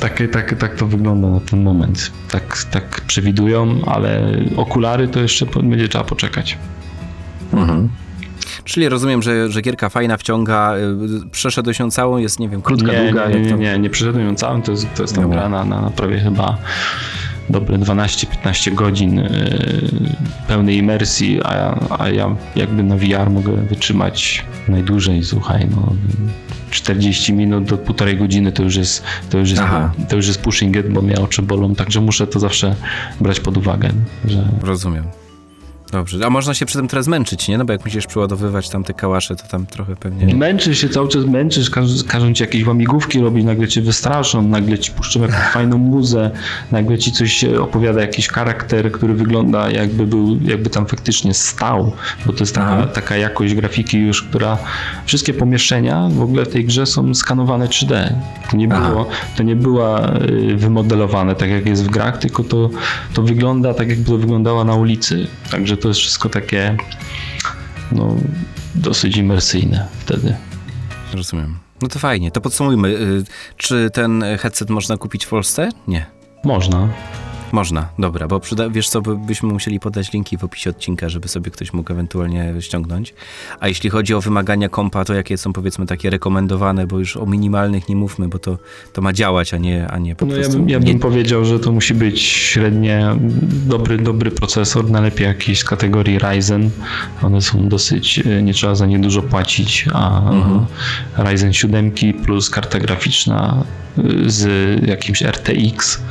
[0.00, 2.12] tak, tak, tak to wygląda na ten moment.
[2.30, 6.58] Tak, tak przewidują, ale okulary to jeszcze będzie trzeba poczekać.
[8.64, 10.74] Czyli rozumiem, że, że gierka fajna wciąga,
[11.26, 13.28] y, przeszedłeś ją całą, jest, nie wiem, krótka, nie, długa.
[13.28, 15.64] nie, nie, to- nie, nie przeszedłem ją całą, to jest, to jest tam gra na,
[15.64, 16.58] na prawie chyba
[17.50, 19.30] dobre 12-15 godzin yy,
[20.48, 25.92] pełnej imersji, a ja, a ja jakby na VR mogę wytrzymać najdłużej, słuchaj, no
[26.70, 29.92] 40 minut do półtorej godziny to już jest, to już jest, Aha.
[30.08, 32.74] to już jest pushing it, bo mnie oczy bolą, także muszę to zawsze
[33.20, 33.88] brać pod uwagę,
[34.24, 35.04] że Rozumiem.
[35.94, 37.58] Dobrze, a można się przy tym teraz męczyć, nie?
[37.58, 40.34] No bo jak musisz przeładowywać tam te kałasze, to tam trochę pewnie...
[40.34, 44.78] Męczysz się cały czas, męczysz, każ, każą ci jakieś łamigłówki robić, nagle cię wystraszą, nagle
[44.78, 46.30] ci puszczą jakąś fajną muzę,
[46.72, 51.92] nagle ci coś opowiada jakiś charakter, który wygląda jakby był, jakby tam faktycznie stał,
[52.26, 52.86] bo to jest taka, Aha.
[52.86, 54.58] taka jakość grafiki już, która
[55.06, 58.12] wszystkie pomieszczenia w ogóle w tej grze są skanowane 3D.
[58.50, 58.88] To nie Aha.
[58.88, 62.70] było, to nie była y, wymodelowane tak jak jest w grach, tylko to,
[63.14, 65.26] to wygląda tak jakby to wyglądała na ulicy.
[65.50, 66.76] Także to jest wszystko takie
[67.92, 68.16] no,
[68.74, 70.36] dosyć imersyjne wtedy.
[71.14, 71.58] Rozumiem.
[71.82, 72.88] No to fajnie, to podsumujmy.
[72.88, 73.24] Y,
[73.56, 75.68] Czy ten headset można kupić w Polsce?
[75.88, 76.06] Nie.
[76.44, 76.88] Można.
[77.54, 81.28] Można, dobra, bo przyda, wiesz co, by- byśmy musieli podać linki w opisie odcinka, żeby
[81.28, 83.14] sobie ktoś mógł ewentualnie ściągnąć.
[83.60, 87.26] A jeśli chodzi o wymagania kompa, to jakie są powiedzmy takie rekomendowane, bo już o
[87.26, 88.58] minimalnych nie mówmy, bo to,
[88.92, 90.58] to ma działać, a nie, a nie po No ja, prostu...
[90.58, 93.06] bym- ja nie, bym powiedział, że to musi być średnie
[93.66, 96.70] dobry, dobry procesor, najlepiej jakiś z kategorii Ryzen.
[97.22, 100.22] One są dosyć, e, nie trzeba za nie dużo płacić, a
[101.16, 101.92] Ryzen 7
[102.24, 103.64] plus karta graficzna
[103.98, 104.46] e, z
[104.86, 106.02] jakimś RTX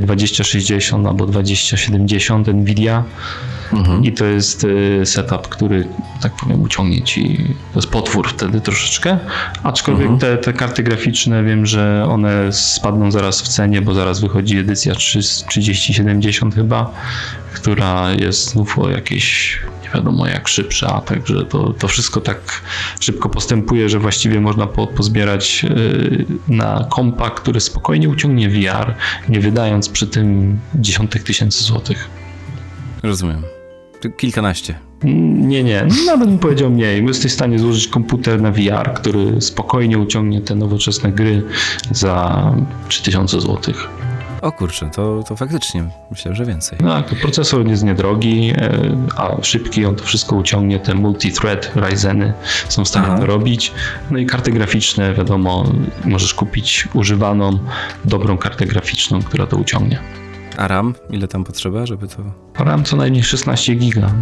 [0.00, 3.04] 2060 albo 2070 Nvidia.
[3.72, 4.04] Mhm.
[4.04, 4.66] i to jest
[5.00, 5.88] e, setup, który,
[6.22, 7.36] tak powiem, uciągnie ci,
[7.72, 9.18] to jest potwór wtedy troszeczkę,
[9.62, 14.58] aczkolwiek te, te karty graficzne wiem, że one spadną zaraz w cenie, bo zaraz wychodzi
[14.58, 16.94] edycja 3 3070 chyba,
[17.60, 22.62] która jest znów o jakieś nie wiadomo jak szybsza, także to, to wszystko tak
[23.00, 28.94] szybko postępuje, że właściwie można po, pozbierać y, na kompa, który spokojnie uciągnie VR,
[29.28, 32.08] nie wydając przy tym dziesiątek tysięcy złotych.
[33.02, 33.42] Rozumiem.
[34.16, 34.78] Kilkanaście.
[35.02, 37.06] Mm, Nie, nie, nawet bym powiedział mniej.
[37.06, 41.42] Jesteś w stanie złożyć komputer na VR, który spokojnie uciągnie te nowoczesne gry
[41.90, 42.52] za
[42.88, 43.74] 3000 zł.
[44.42, 46.78] O kurczę, to, to faktycznie myślę, że więcej.
[46.82, 52.32] No, to procesor jest niedrogi, e, a szybki, on to wszystko uciągnie, te multi-thread Ryzeny
[52.68, 53.72] są w stanie robić.
[54.10, 55.64] No i karty graficzne, wiadomo,
[56.04, 57.58] możesz kupić używaną,
[58.04, 59.98] dobrą kartę graficzną, która to uciągnie.
[60.56, 60.94] A RAM?
[61.10, 62.22] Ile tam potrzeba, żeby to...
[62.58, 64.14] RAM co najmniej 16 giga.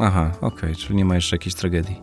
[0.00, 2.02] Aha, okej, czyli nie ma jeszcze jakiejś tragedii.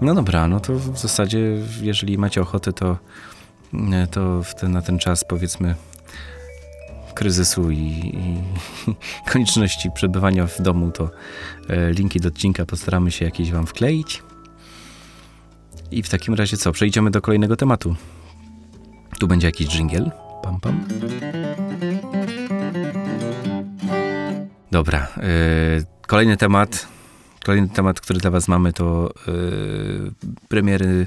[0.00, 1.38] No dobra, no to w zasadzie,
[1.82, 2.96] jeżeli macie ochotę, to,
[3.92, 5.74] e, to ten, na ten czas powiedzmy
[7.18, 8.36] kryzysu i, i
[9.32, 11.10] konieczności przebywania w domu, to
[11.68, 14.22] e, linki do odcinka postaramy się jakieś wam wkleić.
[15.90, 16.72] I w takim razie co?
[16.72, 17.96] Przejdziemy do kolejnego tematu.
[19.18, 20.10] Tu będzie jakiś dżingiel.
[20.42, 20.84] Pam, pam.
[24.70, 25.08] Dobra.
[25.16, 25.26] e,
[26.06, 26.88] kolejny temat.
[27.44, 29.32] Kolejny temat, który dla Was mamy, to e,
[30.48, 31.06] premiery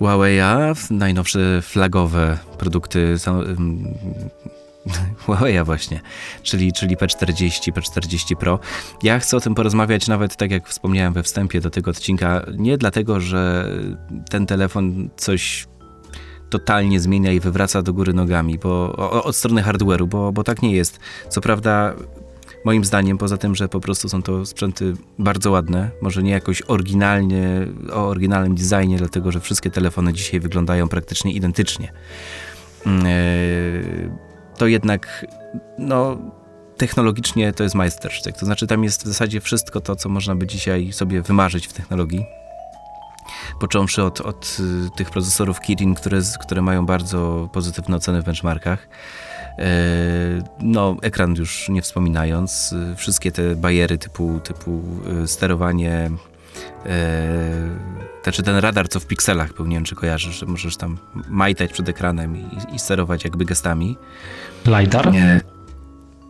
[0.00, 3.18] Huawei'a, najnowsze flagowe produkty
[5.26, 6.00] Huawei'a właśnie,
[6.42, 8.58] czyli, czyli P40, P40 Pro.
[9.02, 12.78] Ja chcę o tym porozmawiać nawet tak jak wspomniałem we wstępie do tego odcinka, nie
[12.78, 13.70] dlatego, że
[14.30, 15.66] ten telefon coś
[16.50, 20.62] totalnie zmienia i wywraca do góry nogami, bo o, od strony hardware'u, bo, bo tak
[20.62, 21.00] nie jest.
[21.28, 21.94] Co prawda
[22.64, 26.62] Moim zdaniem, poza tym, że po prostu są to sprzęty bardzo ładne, może nie jakoś
[26.62, 31.92] oryginalnie, o oryginalnym designie, dlatego że wszystkie telefony dzisiaj wyglądają praktycznie identycznie.
[32.86, 32.90] E,
[34.56, 35.26] To jednak,
[35.78, 36.16] no,
[36.76, 38.36] technologicznie to jest majstersztyk.
[38.36, 41.72] To znaczy, tam jest w zasadzie wszystko to, co można by dzisiaj sobie wymarzyć w
[41.72, 42.26] technologii.
[43.60, 48.88] Począwszy od, od y, tych procesorów Kirin, które, które mają bardzo pozytywne oceny w benchmarkach.
[49.58, 49.64] E,
[50.60, 54.80] No, ekran już nie wspominając, y, wszystkie te bariery typu, typu
[55.24, 56.10] y, sterowanie,
[58.22, 61.72] znaczy ten radar, co w pikselach był, nie wiem czy kojarzysz, że możesz tam majtać
[61.72, 63.96] przed ekranem i, i sterować jakby gestami.
[64.66, 65.12] LiDAR?
[65.12, 65.40] Nie.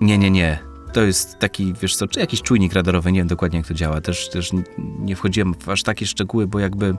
[0.00, 0.73] Nie, nie, nie.
[0.94, 4.00] To jest taki, wiesz co, czy jakiś czujnik radarowy, nie wiem dokładnie jak to działa.
[4.00, 4.50] Też, też
[4.98, 6.94] nie wchodziłem w aż takie szczegóły, bo jakby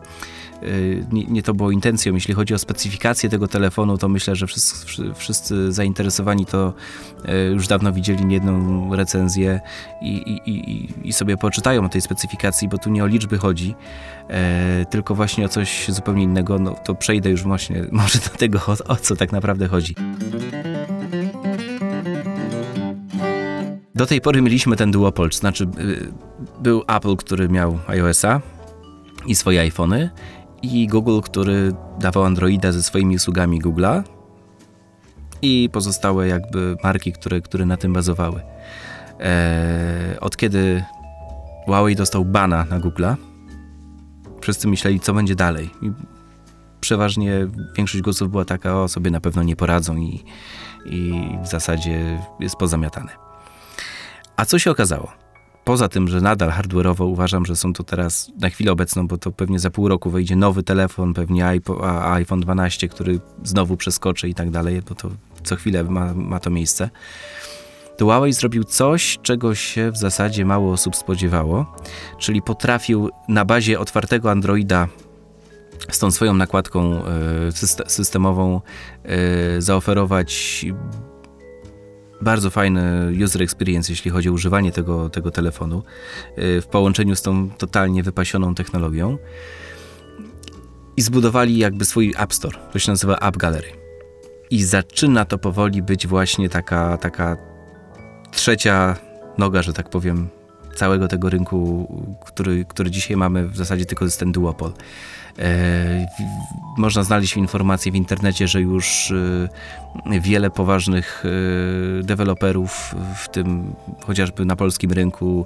[0.63, 2.13] y, nie, nie to było intencją.
[2.13, 6.73] Jeśli chodzi o specyfikację tego telefonu, to myślę, że wszyscy, wszy- wszyscy zainteresowani to
[7.25, 9.59] y, już dawno widzieli niejedną recenzję
[10.01, 13.75] i, i, i, i sobie poczytają o tej specyfikacji, bo tu nie o liczby chodzi,
[14.29, 16.59] e, tylko właśnie o coś zupełnie innego.
[16.59, 19.95] No to przejdę już właśnie może do tego, o, o co tak naprawdę chodzi.
[23.95, 26.13] Do tej pory mieliśmy ten duopol, to znaczy y,
[26.59, 28.41] był Apple, który miał iOS-a
[29.25, 30.09] i swoje iPhony
[30.61, 34.03] i Google, który dawał Androida ze swoimi usługami Google'a
[35.41, 38.41] i pozostałe jakby marki, które, które na tym bazowały.
[39.19, 40.83] Eee, od kiedy
[41.65, 43.15] Huawei dostał bana na Google'a,
[44.41, 45.69] wszyscy myśleli, co będzie dalej.
[45.81, 45.91] I
[46.81, 50.23] przeważnie większość głosów była taka, o sobie na pewno nie poradzą i,
[50.85, 53.24] i w zasadzie jest pozamiatane.
[54.35, 55.11] A co się okazało?
[55.63, 59.31] Poza tym, że nadal hardware'owo uważam, że są to teraz na chwilę obecną, bo to
[59.31, 61.47] pewnie za pół roku wejdzie nowy telefon, pewnie
[62.01, 65.09] iPhone 12, który znowu przeskoczy i tak dalej, bo to
[65.43, 66.89] co chwilę ma, ma to miejsce.
[67.97, 71.75] To Huawei zrobił coś, czego się w zasadzie mało osób spodziewało,
[72.19, 74.87] czyli potrafił na bazie otwartego Androida
[75.91, 77.05] z tą swoją nakładką e,
[77.51, 78.61] syste- systemową
[79.03, 80.65] e, zaoferować
[82.25, 85.83] bardzo fajny user experience, jeśli chodzi o używanie tego, tego telefonu,
[86.37, 89.17] yy, w połączeniu z tą totalnie wypasioną technologią.
[90.97, 93.67] I zbudowali jakby swój App Store, to się nazywa App Gallery.
[94.49, 97.37] I zaczyna to powoli być właśnie taka, taka
[98.31, 98.95] trzecia
[99.37, 100.27] noga, że tak powiem,
[100.75, 101.87] całego tego rynku,
[102.25, 104.71] który, który dzisiaj mamy, w zasadzie tylko jest ten duopol.
[105.39, 106.07] E,
[106.77, 109.11] można znaleźć informacje w internecie, że już
[110.11, 115.45] e, wiele poważnych e, deweloperów, w tym chociażby na polskim rynku,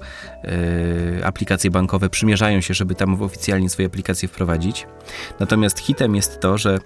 [1.23, 4.88] aplikacje bankowe przymierzają się, żeby tam oficjalnie swoje aplikacje wprowadzić.
[5.39, 6.80] Natomiast hitem jest to, że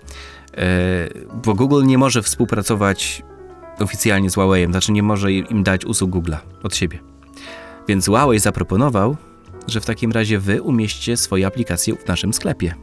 [1.44, 3.24] bo Google nie może współpracować
[3.80, 7.00] oficjalnie z Huawei'em, znaczy nie może im dać usług Google'a od siebie.
[7.88, 9.18] Więc Huawei zaproponował,
[9.68, 12.76] że w takim razie wy umieśćcie swoje aplikacje w naszym sklepie.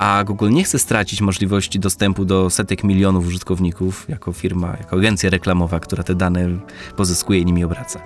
[0.00, 5.30] A Google nie chce stracić możliwości dostępu do setek milionów użytkowników jako firma, jako agencja
[5.30, 6.48] reklamowa, która te dane
[6.96, 8.00] pozyskuje i nimi obraca.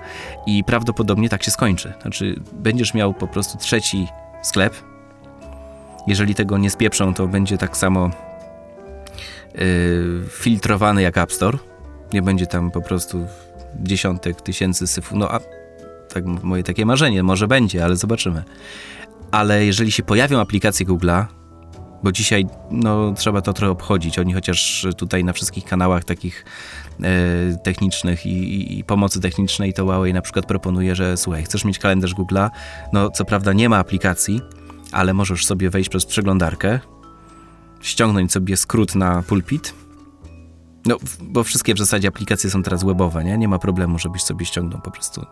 [0.46, 1.92] I prawdopodobnie tak się skończy.
[2.02, 4.06] Znaczy, będziesz miał po prostu trzeci
[4.42, 4.74] sklep.
[6.06, 8.10] Jeżeli tego nie spieprzą, to będzie tak samo
[9.54, 9.62] yy,
[10.30, 11.58] filtrowany jak App Store.
[12.12, 13.26] Nie będzie tam po prostu
[13.82, 15.16] dziesiątek tysięcy syfu.
[15.16, 15.40] No a
[16.14, 18.42] tak moje takie marzenie, może będzie, ale zobaczymy.
[19.30, 21.26] Ale jeżeli się pojawią aplikacje Google'a
[22.04, 24.18] Bo dzisiaj no, trzeba to trochę obchodzić.
[24.18, 26.44] Oni chociaż tutaj na wszystkich kanałach takich
[27.02, 31.64] e, technicznych i, i, i pomocy technicznej to Huawei na przykład proponuje, że słuchaj, chcesz
[31.64, 32.50] mieć kalendarz Google'a,
[32.92, 34.40] no co prawda nie ma aplikacji,
[34.92, 36.80] ale możesz sobie wejść przez przeglądarkę,
[37.80, 39.74] ściągnąć sobie skrót na pulpit,
[40.86, 43.38] no, bo wszystkie w zasadzie aplikacje są teraz webowe, nie?
[43.38, 45.26] Nie ma problemu, żebyś sobie ściągnął po prostu.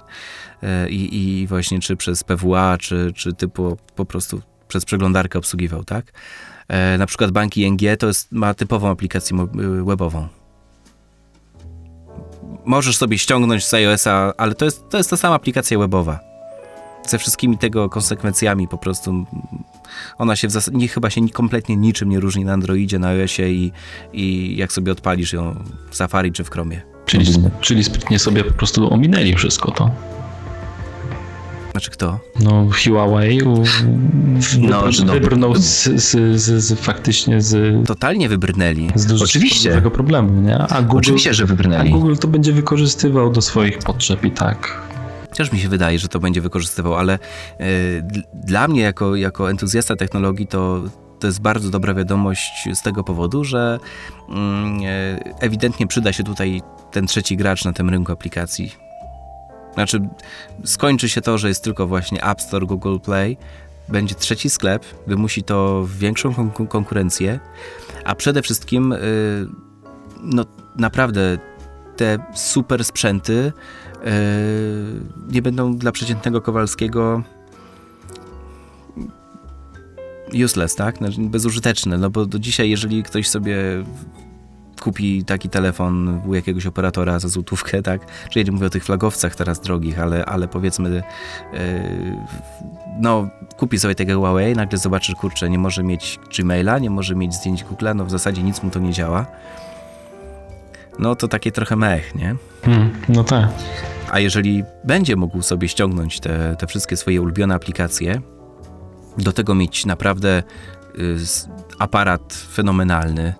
[0.63, 5.85] E, I, i właśnie czy przez PWA, czy, czy typu po prostu przez przeglądarkę obsługiwał,
[5.85, 6.13] tak?
[6.69, 9.37] E, Na przykład bank ING to jest, ma typową aplikację
[9.81, 10.29] y, webową.
[12.65, 16.21] Możesz sobie ściągnąć z iOS-a, ale to jest, to jest ta sama aplikacja webowa.
[17.09, 19.27] Ze wszystkimi tego konsekwencjami po prostu.
[20.19, 23.09] Ona się w zasadzie nie, chyba się ni- kompletnie niczym nie różni na Androidzie, na
[23.09, 23.73] iOSie i,
[24.13, 26.83] i jak sobie odpalisz ją w Safari czy w Chromie.
[27.07, 27.27] Czyli,
[27.61, 29.91] czyli sprytnie sobie po prostu ominęli wszystko to.
[31.73, 32.21] Znaczy kto?
[32.41, 33.65] No, Huawei u,
[34.61, 35.13] No, no.
[35.13, 38.89] wybrnął z, z, z, z, faktycznie z, Totalnie wybrnęli.
[38.95, 39.69] z Oczywiście.
[39.69, 40.59] dużego problemu, nie?
[40.59, 41.91] A Google, Oczywiście, że a wybrnęli.
[41.91, 44.83] Google to będzie wykorzystywał do swoich potrzeb i tak.
[45.37, 47.13] Też mi się wydaje, że to będzie wykorzystywał, ale
[47.59, 47.67] e,
[48.03, 50.83] dl- dla mnie jako, jako entuzjasta technologii to,
[51.19, 53.79] to jest bardzo dobra wiadomość z tego powodu, że
[54.29, 58.73] mm, e, ewidentnie przyda się tutaj ten trzeci gracz na tym rynku aplikacji.
[59.75, 60.09] Znaczy,
[60.65, 63.37] skończy się to, że jest tylko właśnie App Store, Google Play,
[63.89, 67.41] będzie trzeci sklep, wymusi to większą konku- konkurencję,
[68.05, 68.99] a przede wszystkim y,
[70.23, 70.45] no
[70.77, 71.39] naprawdę
[71.97, 73.53] te super sprzęty
[74.05, 74.11] yy,
[75.33, 77.23] nie będą dla przeciętnego Kowalskiego
[80.45, 80.99] useless, tak?
[80.99, 83.57] Znaczy bezużyteczne, no bo do dzisiaj, jeżeli ktoś sobie
[84.83, 88.07] kupi taki telefon u jakiegoś operatora za złotówkę, tak?
[88.31, 91.61] Czy ja nie mówię o tych flagowcach teraz drogich, ale, ale powiedzmy, yy,
[93.01, 97.35] no kupi sobie tego Huawei, nagle zobaczy, kurczę, nie może mieć Gmaila, nie może mieć
[97.35, 99.27] zdjęć Google'a, no w zasadzie nic mu to nie działa.
[100.99, 102.35] No to takie trochę mech, nie?
[102.65, 103.49] Hmm, no tak.
[104.11, 108.21] A jeżeli będzie mógł sobie ściągnąć te, te wszystkie swoje ulubione aplikacje,
[109.19, 110.43] do tego mieć naprawdę
[110.99, 111.17] y,
[111.79, 113.35] aparat fenomenalny,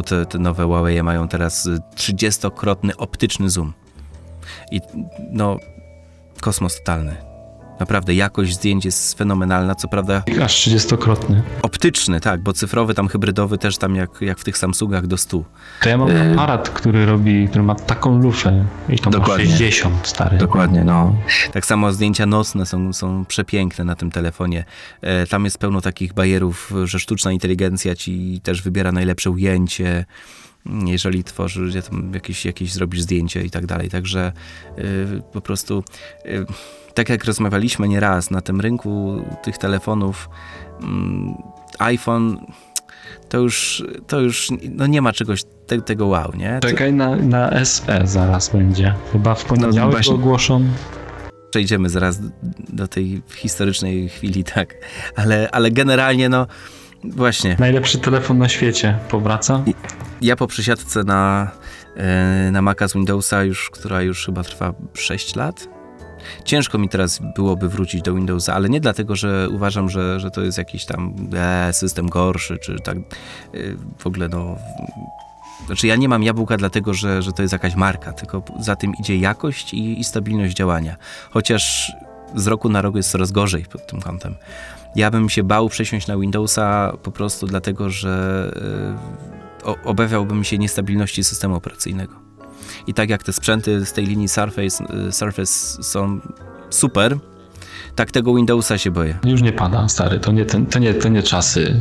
[0.00, 3.72] bo te, te nowe Huawei mają teraz y, 30-krotny optyczny zoom.
[4.72, 4.80] I
[5.32, 5.58] no,
[6.40, 7.29] kosmos totalny.
[7.80, 11.42] Naprawdę, jakość zdjęć jest fenomenalna, co prawda Aż 30-krotny.
[11.62, 15.44] optyczny, tak, bo cyfrowy, tam hybrydowy też tam jak, jak w tych Samsungach do 100.
[15.82, 19.44] To ja mam E, aparat, który robi, który ma taką lufę i to Dokładnie.
[19.44, 20.38] ma 60, stary.
[20.38, 21.16] Dokładnie, no.
[21.52, 24.64] Tak samo zdjęcia nocne są, są przepiękne na tym telefonie.
[25.00, 30.04] E, tam jest pełno takich bajerów, że sztuczna inteligencja ci też wybiera najlepsze ujęcie,
[30.86, 33.88] jeżeli tworzysz, tam jakieś, jakieś zrobisz zdjęcie i tak dalej.
[33.90, 34.32] Także
[34.78, 34.82] e,
[35.32, 35.84] po prostu,
[36.24, 36.28] e,
[37.00, 40.28] tak jak rozmawialiśmy nieraz na tym rynku tych telefonów,
[40.82, 41.34] mm,
[41.78, 42.46] iPhone
[43.28, 46.58] to już, to już no nie ma czegoś te, tego wow, nie?
[46.62, 48.94] Czekaj na, na SE zaraz będzie.
[49.12, 50.14] Chyba w poniedziałek No, no, właśnie.
[50.14, 50.64] ogłoszą.
[51.50, 52.18] przejdziemy zaraz
[52.68, 54.74] do tej historycznej chwili, tak.
[55.16, 56.46] Ale, ale generalnie, no
[57.04, 59.64] właśnie, Najlepszy telefon na świecie powraca.
[60.20, 61.50] ja po przesiadce na,
[61.96, 65.68] e, na Maca z Windowsa, już, która już chyba trwa 6 lat,
[66.44, 70.42] ciężko mi teraz byłoby wrócić do Windowsa, ale nie dlatego, że uważam, że, że to
[70.42, 73.02] jest jakiś tam e, system gorszy, czy tak e,
[73.98, 74.56] w ogóle, no...
[75.66, 78.92] Znaczy ja nie mam jabłka dlatego, że, że to jest jakaś marka, tylko za tym
[79.00, 80.96] idzie jakość i, i stabilność działania.
[81.30, 81.92] Chociaż
[82.34, 84.34] z roku na rok jest coraz gorzej pod tym kątem.
[84.96, 88.52] Ja bym się bał przesiąść na Windowsa po prostu dlatego, że
[89.64, 92.29] o- obawiałbym się niestabilności systemu operacyjnego.
[92.90, 96.20] I tak jak te sprzęty z tej linii Surface, e, Surface są
[96.70, 97.16] super,
[97.94, 99.18] tak tego Windowsa się boję.
[99.24, 100.20] Już nie pada, stary.
[100.20, 101.80] To nie, ten, to nie, to nie czasy.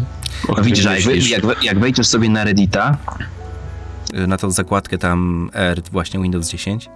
[0.58, 2.98] No widzisz, jak, jak, jak wejdziesz sobie na Reddita,
[4.14, 6.90] E, Na tą zakładkę tam R, właśnie Windows 10,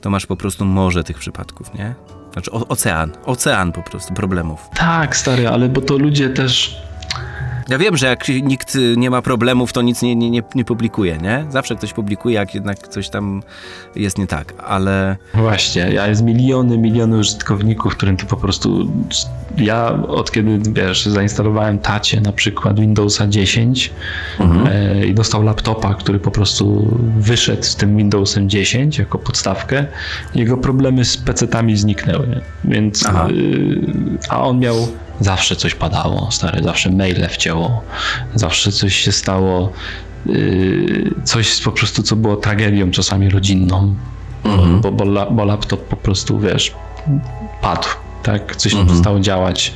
[0.00, 1.94] to masz po prostu morze tych przypadków, nie?
[2.32, 4.60] Znaczy o, ocean, ocean po prostu problemów.
[4.76, 6.76] Tak, stary, ale bo to ludzie też.
[7.68, 11.18] Ja wiem, że jak nikt nie ma problemów, to nic nie, nie, nie, nie publikuje,
[11.18, 11.46] nie?
[11.50, 13.42] Zawsze ktoś publikuje, jak jednak coś tam
[13.96, 18.90] jest nie tak, ale Właśnie, ja jest miliony, miliony użytkowników, którym to po prostu.
[19.56, 23.92] Ja od kiedy wiesz, zainstalowałem tacie na przykład Windowsa 10
[24.40, 29.86] e, i dostał laptopa, który po prostu wyszedł z tym Windowsem 10 jako podstawkę,
[30.34, 32.26] jego problemy z PC-tami zniknęły.
[32.26, 32.40] nie?
[32.64, 33.06] Więc.
[33.06, 33.28] Aha.
[33.30, 34.88] y, a on miał.
[35.20, 37.82] Zawsze coś padało, stary, zawsze maile wcięło,
[38.34, 39.72] zawsze coś się stało,
[40.26, 43.94] y, coś po prostu, co było tragedią czasami rodzinną,
[44.82, 46.74] bo, bo, la, bo laptop po prostu, wiesz,
[47.62, 47.88] padł.
[48.22, 48.56] tak?
[48.56, 48.88] Coś Mhm.
[48.90, 49.74] przestało działać.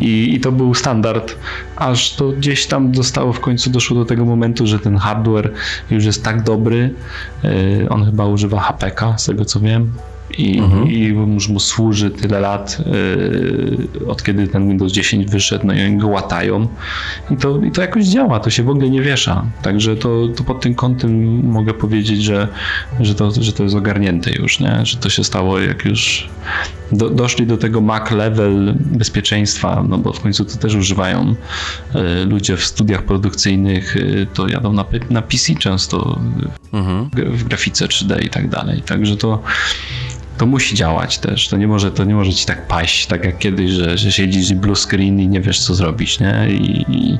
[0.00, 1.36] I, I to był standard,
[1.76, 5.52] aż to gdzieś tam zostało w końcu doszło do tego momentu, że ten hardware
[5.90, 6.94] już jest tak dobry.
[7.42, 9.92] Yy, on chyba używa HPK, z tego co wiem.
[10.40, 10.90] I, Mhm.
[10.90, 12.78] i już mu służy tyle lat,
[13.98, 16.68] yy, od kiedy ten Windows 10 wyszedł, no i oni go łatają.
[17.30, 19.44] I to, I to jakoś działa, to się w ogóle nie wiesza.
[19.62, 22.48] Także to, to pod tym kątem mogę powiedzieć, że,
[23.00, 24.80] że, to, że to jest ogarnięte już, nie?
[24.86, 26.28] że to się stało, jak już
[26.92, 31.34] do, doszli do tego Mac level bezpieczeństwa, no bo w końcu to też używają
[31.94, 36.20] e, ludzie w studiach produkcyjnych, e, to jadą na, na PC często
[36.72, 37.10] Mhm.
[37.36, 38.82] w grafice 3D i tak dalej.
[38.82, 39.42] Także to,
[40.40, 41.48] to musi działać też.
[41.48, 44.50] To nie może, to nie może ci tak paść, tak jak kiedyś, że, że siedzisz
[44.50, 46.48] i blue screen i nie wiesz co zrobić, nie?
[46.50, 47.18] I, i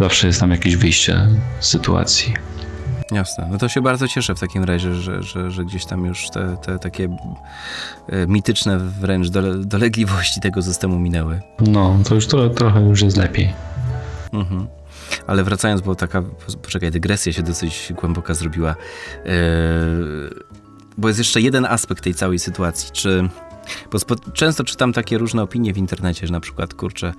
[0.00, 1.28] zawsze jest tam jakieś wyjście
[1.60, 2.34] z sytuacji.
[3.12, 3.48] Jasne.
[3.50, 6.56] No to się bardzo cieszę w takim razie, że, że, że gdzieś tam już te,
[6.62, 7.08] te takie
[8.08, 11.40] e, mityczne wręcz dole, dolegliwości tego systemu minęły.
[11.60, 13.52] No, to już tro, trochę już jest lepiej.
[14.32, 14.66] Mhm.
[15.26, 16.22] Ale wracając, bo taka,
[16.62, 18.74] poczekaj, dygresja się dosyć głęboka zrobiła.
[19.24, 19.32] Yy,
[20.98, 22.90] bo jest jeszcze jeden aspekt tej całej sytuacji.
[22.92, 23.28] Czy,
[23.92, 27.12] bo spo, często czytam takie różne opinie w internecie, że na przykład, kurczę,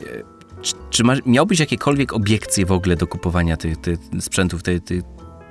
[0.00, 0.24] yy,
[0.62, 5.02] czy, czy masz, miałbyś jakiekolwiek obiekcje w ogóle do kupowania tych, tych sprzętów, tej, tej,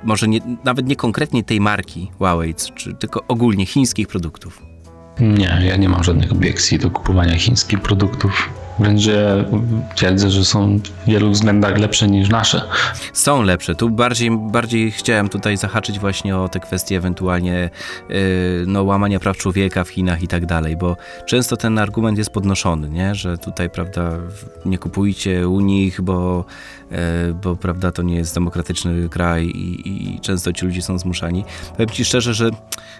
[0.03, 4.61] może nie, nawet nie konkretnie tej marki Huawei, czy tylko ogólnie chińskich produktów?
[5.19, 8.49] Nie, ja nie mam żadnych obiekcji do kupowania chińskich produktów.
[8.79, 8.89] Ja
[9.95, 12.61] twierdzę, że są w wielu względach lepsze niż nasze.
[13.13, 13.75] Są lepsze.
[13.75, 17.69] Tu bardziej, bardziej chciałem tutaj zahaczyć właśnie o te kwestie ewentualnie
[18.09, 18.15] yy,
[18.67, 22.89] no, łamania praw człowieka w Chinach i tak dalej, bo często ten argument jest podnoszony,
[22.89, 23.15] nie?
[23.15, 24.11] że tutaj, prawda,
[24.65, 26.45] nie kupujcie u nich, bo,
[26.91, 26.97] yy,
[27.43, 31.45] bo prawda, to nie jest demokratyczny kraj i, i często ci ludzie są zmuszani.
[31.71, 32.49] Powiem ci szczerze, że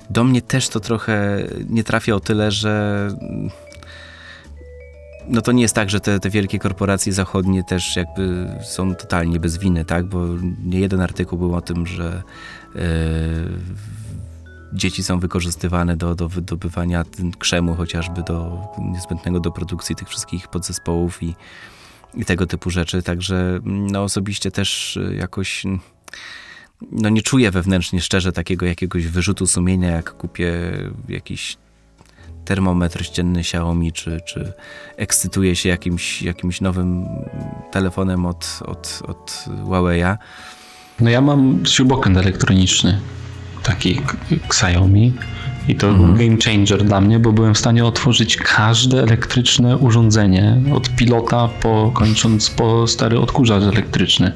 [0.09, 1.37] do mnie też to trochę
[1.69, 3.07] nie trafia o tyle, że
[5.27, 9.39] no to nie jest tak, że te, te wielkie korporacje zachodnie też jakby są totalnie
[9.39, 10.05] bez winy, tak?
[10.05, 10.25] Bo
[10.65, 12.23] nie jeden artykuł był o tym, że
[12.75, 12.79] e,
[14.73, 17.05] dzieci są wykorzystywane do, do wydobywania
[17.39, 21.35] krzemu chociażby do niezbędnego do produkcji tych wszystkich podzespołów i,
[22.13, 23.03] i tego typu rzeczy.
[23.03, 25.63] Także no osobiście też jakoś
[26.91, 30.53] no nie czuję wewnętrznie szczerze takiego jakiegoś wyrzutu sumienia, jak kupię
[31.09, 31.57] jakiś
[32.45, 34.53] termometr ścienny Xiaomi, czy, czy
[34.97, 37.05] ekscytuję się jakimś, jakimś nowym
[37.71, 40.17] telefonem od, od, od Huawei'a.
[40.99, 42.99] No ja mam śrubokręt elektroniczny,
[43.63, 44.01] taki
[44.49, 45.13] Xiaomi.
[45.67, 46.13] I to Mhm.
[46.13, 51.49] był game changer dla mnie, bo byłem w stanie otworzyć każde elektryczne urządzenie, od pilota
[51.61, 54.31] po kończąc po stary odkurzacz elektryczny.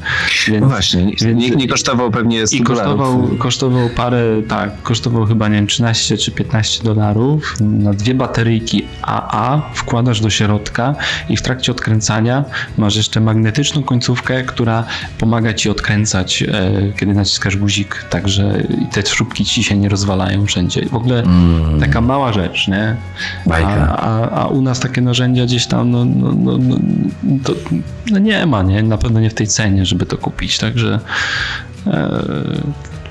[0.48, 3.40] Więc, No właśnie, więc- nie, nie kosztował pewnie 100 I kosztował, dolarów.
[3.40, 7.56] kosztował parę, tak, kosztował chyba nie wiem, 13 czy 15 dolarów.
[7.62, 10.96] Na dwie bateryjki AA wkładasz do środka
[11.30, 12.46] i w trakcie odkręcania
[12.78, 14.84] masz jeszcze magnetyczną końcówkę, która
[15.18, 20.86] pomaga ci odkręcać, e, kiedy naciskasz guzik, także te śrubki ci się nie rozwalają wszędzie.
[20.86, 22.96] W ogóle Mm, taka mała rzecz, nie?
[23.52, 26.78] A, a, a u nas takie narzędzia gdzieś tam, no, no, no, no,
[27.44, 27.54] to,
[28.12, 28.84] no nie ma, nie?
[28.84, 31.00] Na pewno nie w tej cenie, żeby to kupić, także
[31.88, 32.24] e,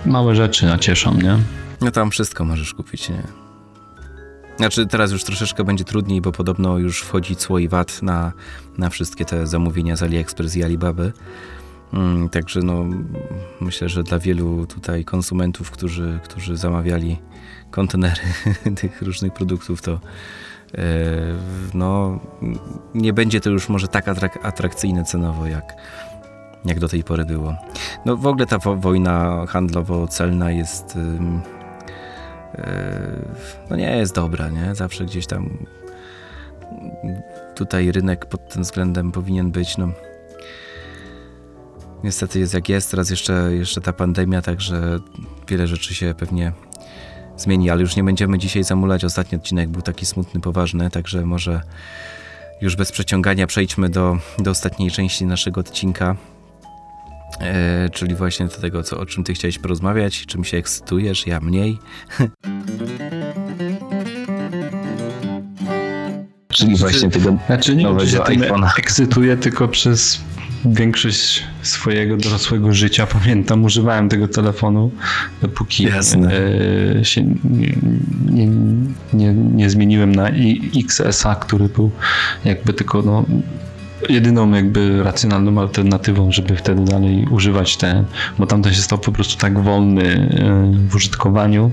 [0.06, 1.36] małe rzeczy nacieszą, nie?
[1.80, 3.22] No tam wszystko możesz kupić, nie?
[4.56, 8.32] Znaczy teraz już troszeczkę będzie trudniej, bo podobno już wchodzi cło i VAT na,
[8.78, 11.12] na wszystkie te zamówienia z AliExpress i Alibaby.
[11.92, 12.84] Mm, także no,
[13.60, 17.18] myślę, że dla wielu tutaj konsumentów, którzy, którzy zamawiali
[17.70, 18.22] kontenery
[18.80, 20.00] tych różnych produktów, to e,
[21.74, 22.20] no,
[22.94, 25.74] nie będzie to już może tak atrak- atrakcyjne cenowo, jak,
[26.64, 27.54] jak do tej pory było.
[28.04, 30.96] No w ogóle ta wo- wojna handlowo-celna jest...
[30.96, 32.62] e,
[33.70, 34.74] no nie jest dobra, nie?
[34.74, 35.58] Zawsze gdzieś tam
[37.54, 39.88] tutaj rynek pod tym względem powinien być, no
[42.04, 44.98] niestety jest jak jest, teraz jeszcze, jeszcze ta pandemia, także
[45.48, 46.52] wiele rzeczy się pewnie
[47.38, 49.04] zmieni, ale już nie będziemy dzisiaj zamulać.
[49.04, 51.60] Ostatni odcinek był taki smutny, poważny, także może
[52.60, 56.16] już bez przeciągania przejdźmy do, do ostatniej części naszego odcinka.
[57.40, 61.40] E, czyli właśnie do tego, co, o czym ty chciałeś porozmawiać, czym się ekscytujesz, ja
[61.40, 61.78] mniej.
[66.48, 68.70] Czyli właśnie tego Znaczy nie Nowego iPhone'a.
[68.78, 70.20] ekscytuję, tylko przez
[70.64, 74.90] większość swojego dorosłego życia pamiętam, używałem tego telefonu,
[75.42, 76.30] dopóki Jasne.
[77.00, 77.76] e, się nie,
[78.30, 78.46] nie,
[79.12, 80.28] nie, nie zmieniłem na
[80.76, 81.90] XS-a, który był
[82.44, 83.24] jakby tylko no,
[84.08, 88.04] jedyną jakby racjonalną alternatywą, żeby wtedy dalej używać ten,
[88.38, 91.70] bo tamten się stał po prostu tak wolny e, w użytkowaniu.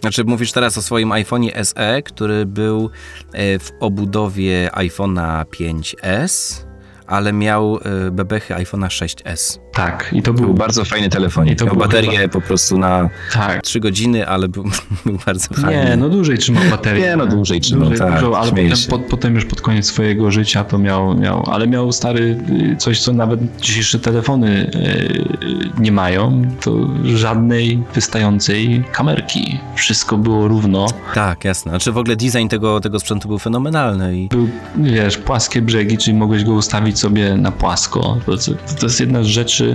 [0.00, 2.90] Znaczy mówisz teraz o swoim iPhone'ie SE, który był
[3.32, 6.67] e, w obudowie iPhone'a 5S,
[7.08, 9.58] ale miał e, bebechy iPhone'a 6S.
[9.78, 11.52] Tak, i to Był był bardzo fajny telefonik.
[11.52, 13.08] I to Miał baterię chyba- po prostu na...
[13.32, 13.62] Tak.
[13.62, 14.64] 3 godziny, ale był,
[15.06, 15.84] był bardzo fajny.
[15.84, 17.02] Nie, no dłużej trzymał baterię.
[17.02, 20.64] Nie, no dłużej trzymał, tak, dużo, ale potem, po, potem już pod koniec swojego życia
[20.64, 22.38] to miał, miał, ale miał stary
[22.72, 29.58] y, coś, co nawet dzisiejsze telefony y, nie mają, to żadnej wystającej kamerki.
[29.74, 30.86] Wszystko było równo.
[31.14, 31.70] Tak, jasne.
[31.70, 36.16] Znaczy w ogóle design tego, tego sprzętu był fenomenalny i Był, wiesz, płaskie brzegi, czyli
[36.16, 38.16] mogłeś go ustawić sobie na płasko.
[38.26, 39.67] To, to, to jest jedna z rzeczy,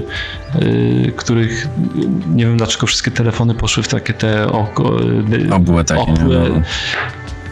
[0.62, 1.70] y, których y,
[2.36, 5.02] nie wiem dlaczego wszystkie telefony poszły w takie te oko...
[5.02, 6.64] y, Obłe takie, obłe.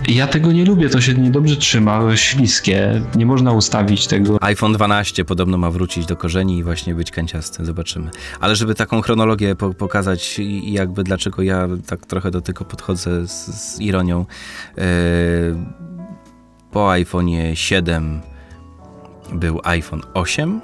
[0.07, 4.37] Ja tego nie lubię, to się niedobrze trzyma, śliskie, nie można ustawić tego.
[4.41, 8.11] iPhone 12 podobno ma wrócić do korzeni i właśnie być kanciasty, zobaczymy.
[8.39, 12.65] Ale żeby taką chronologię po, pokazać i i jakby dlaczego ja tak trochę do tego
[12.65, 14.25] podchodzę z, z ironią.
[14.77, 14.83] Yy,
[16.71, 18.21] po iPhone'ie 7
[19.33, 20.61] był iPhone 8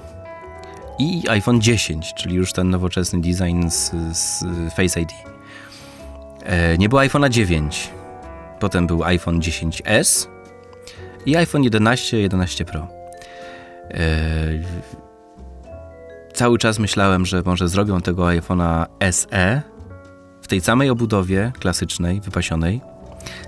[1.00, 4.44] i iPhone 10, czyli już ten nowoczesny design z, z
[4.74, 5.12] Face ID.
[5.12, 7.90] Yy, nie było iPhone'a 9.
[8.60, 10.28] Potem był iPhone 10s
[11.26, 12.88] i iPhone 11, 11 Pro.
[13.90, 14.64] Eee,
[16.34, 19.62] cały czas myślałem, że może zrobią tego iPhone'a SE
[20.42, 22.82] w tej samej obudowie klasycznej, wypasionej,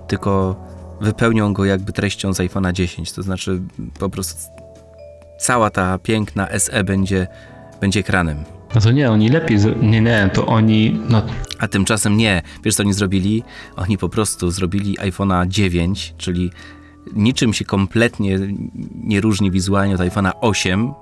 [0.08, 0.56] tylko
[1.02, 3.12] wypełnią go jakby treścią z iPhone'a 10.
[3.12, 3.62] To znaczy
[4.00, 4.52] po prostu
[5.40, 7.28] cała ta piękna SE będzie,
[7.82, 8.44] będzie ekranem.
[8.76, 11.22] No to nie, oni lepiej, nie, nie, to oni, no
[11.60, 12.42] A tymczasem nie.
[12.64, 13.44] Wiesz co oni zrobili?
[13.76, 16.52] Oni po prostu zrobili iPhone'a 9, czyli
[17.14, 18.40] niczym się kompletnie
[18.96, 20.94] nie różni wizualnie od iPhone'a 8,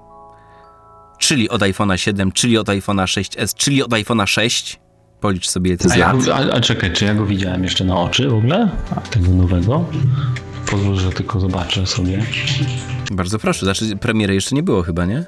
[1.17, 4.79] czyli od iPhone'a 7, czyli od iPhone'a 6s, czyli od iPhone'a 6.
[5.19, 8.29] Policz sobie te a, ja, a, a czekaj, czy ja go widziałem jeszcze na oczy
[8.29, 8.69] w ogóle?
[8.95, 9.85] A tego nowego?
[10.71, 12.25] Pozwól, że tylko zobaczę sobie.
[13.11, 13.65] Bardzo proszę.
[13.65, 15.25] Znaczy premiery jeszcze nie było chyba, nie?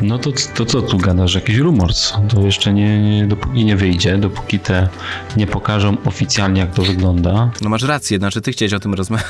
[0.00, 1.34] No to, to co tu gadasz?
[1.34, 2.12] Jakiś rumors.
[2.28, 4.88] To jeszcze nie, nie, dopóki nie wyjdzie, dopóki te
[5.36, 9.26] nie pokażą oficjalnie jak to wygląda, No masz rację, znaczy ty chciałeś o tym rozmawiać.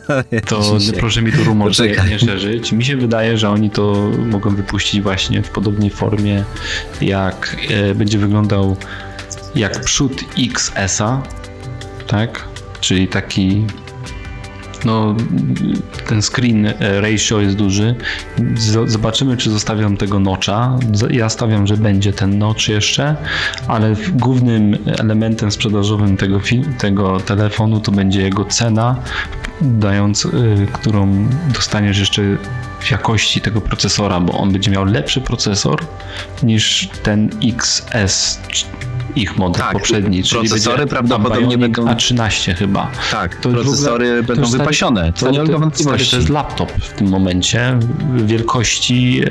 [0.48, 2.72] to proszę mi tu rumors nie, nie szerzyć.
[2.72, 6.44] Mi się wydaje, że oni to mogą wypuścić właśnie w podobnej formie,
[7.00, 8.76] jak e, będzie wyglądał
[9.54, 11.22] jak przód XS-a,
[12.06, 12.44] tak?
[12.80, 13.66] Czyli taki
[14.84, 15.14] no,
[16.08, 17.94] ten screen e, ratio jest duży.
[18.86, 20.78] Zobaczymy, czy zostawiam tego notcha.
[20.92, 23.16] Z- Ja stawiam, że będzie ten notch jeszcze,
[23.68, 26.40] ale głównym elementem sprzedażowym tego,
[26.78, 28.96] tego telefonu to będzie jego cena,
[29.60, 30.30] dając, y,
[30.72, 32.22] którą dostaniesz jeszcze
[32.80, 35.80] w jakości tego procesora, bo on będzie miał lepszy procesor
[36.42, 38.40] niż ten XS
[39.16, 42.90] ich model Tak, poprzedni, czyli procesory prawdopodobnie będą- A13 chyba.
[43.10, 45.12] Tak, To ogóle- procesory to będą już stary- wypasione.
[45.12, 46.10] To, nie ulega wątpliwości.
[46.10, 47.78] to jest laptop w tym momencie
[48.16, 49.26] wielkości yy,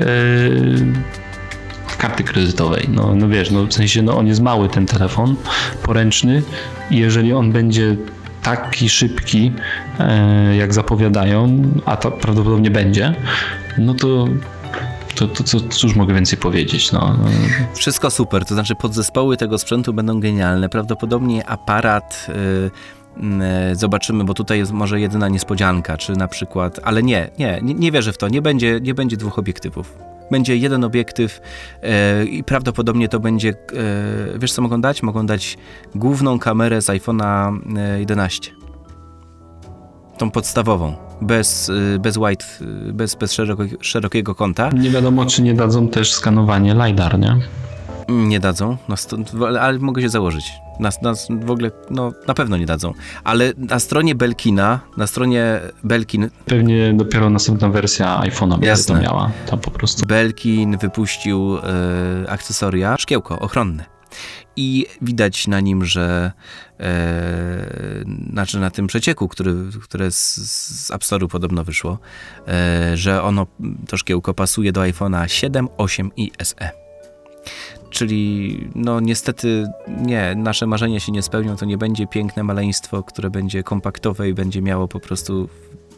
[1.98, 2.88] karty kredytowej.
[2.88, 5.36] No, no wiesz, no w sensie no on jest mały ten telefon,
[5.82, 6.42] poręczny
[6.90, 7.96] i jeżeli on będzie
[8.42, 9.52] taki szybki,
[10.00, 13.14] e, jak zapowiadają, a to prawdopodobnie będzie,
[13.78, 14.28] no to
[15.14, 17.16] to, to, to cóż mogę więcej powiedzieć, no.
[17.74, 20.68] Wszystko super, to znaczy podzespoły tego sprzętu będą genialne.
[20.68, 23.22] Prawdopodobnie aparat y,
[23.72, 27.92] y, zobaczymy, bo tutaj jest może jedyna niespodzianka, czy na przykład, ale nie, nie, nie,
[27.92, 29.94] wierzę w to, nie będzie, nie będzie dwóch obiektywów.
[30.30, 31.40] Będzie jeden obiektyw
[32.20, 35.02] y, i prawdopodobnie to będzie, y, wiesz co mogą dać?
[35.02, 35.58] Mogą dać
[35.94, 37.58] główną kamerę z iPhone'a
[37.96, 38.50] y, 11.
[40.18, 42.44] Tą podstawową, bez, y, bez wide,
[42.88, 44.70] y, bez, bez szeroko, szerokiego kąta.
[44.70, 47.36] Nie wiadomo, czy nie dadzą też skanowanie LiDAR, nie?
[48.08, 50.52] Nie dadzą, no, ale mogę się założyć.
[50.80, 52.92] Nas, nas w ogóle, no na pewno nie dadzą.
[53.24, 59.30] Ale na stronie Belkina, na stronie Belkin, Pewnie dopiero następna wersja iPhone'a będzie to miała.
[59.46, 60.06] Tam po prostu.
[60.06, 63.84] Belkin wypuścił e, akcesoria, szkiełko ochronne.
[64.56, 66.32] I widać na nim, że
[66.82, 70.36] e, znaczy na tym przecieku, który, które z,
[70.86, 71.98] z App Store'u podobno wyszło,
[72.48, 73.46] e, że ono,
[73.88, 76.70] to szkiełko pasuje do iPhone'a 7, 8 i SE.
[77.90, 83.30] Czyli no niestety nie, nasze marzenia się nie spełnią, to nie będzie piękne maleństwo, które
[83.30, 85.48] będzie kompaktowe i będzie miało po prostu,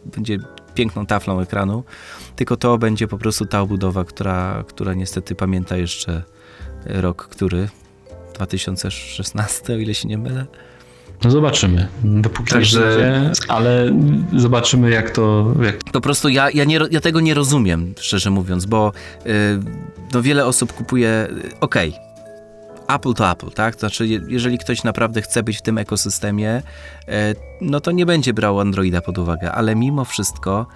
[0.04, 0.38] będzie
[0.74, 1.84] piękną taflą ekranu,
[2.36, 6.22] tylko to będzie po prostu ta obudowa, która, która niestety pamięta jeszcze
[6.86, 7.68] rok, który?
[8.34, 10.46] 2016, o ile się nie mylę.
[11.24, 11.88] No zobaczymy.
[12.04, 13.92] Dopóki Także- nie będzie, ale
[14.36, 18.66] zobaczymy jak to, jak Po prostu ja, ja, nie, ja tego nie rozumiem, szczerze mówiąc,
[18.66, 18.92] bo
[19.26, 19.30] y,
[20.14, 21.94] no wiele osób kupuje, y, okej,
[22.88, 23.74] Apple to Apple, tak?
[23.74, 26.62] To znaczy, je- jeżeli ktoś naprawdę chce być w tym ekosystemie,
[27.08, 30.66] e, no to nie będzie brał Androida pod uwagę, ale mimo wszystko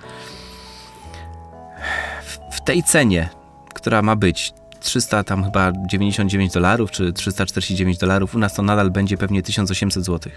[2.53, 3.29] w tej cenie,
[3.75, 8.91] która ma być 300 tam chyba 99 dolarów, czy 349 dolarów, u nas to nadal
[8.91, 10.33] będzie pewnie 1800 zł.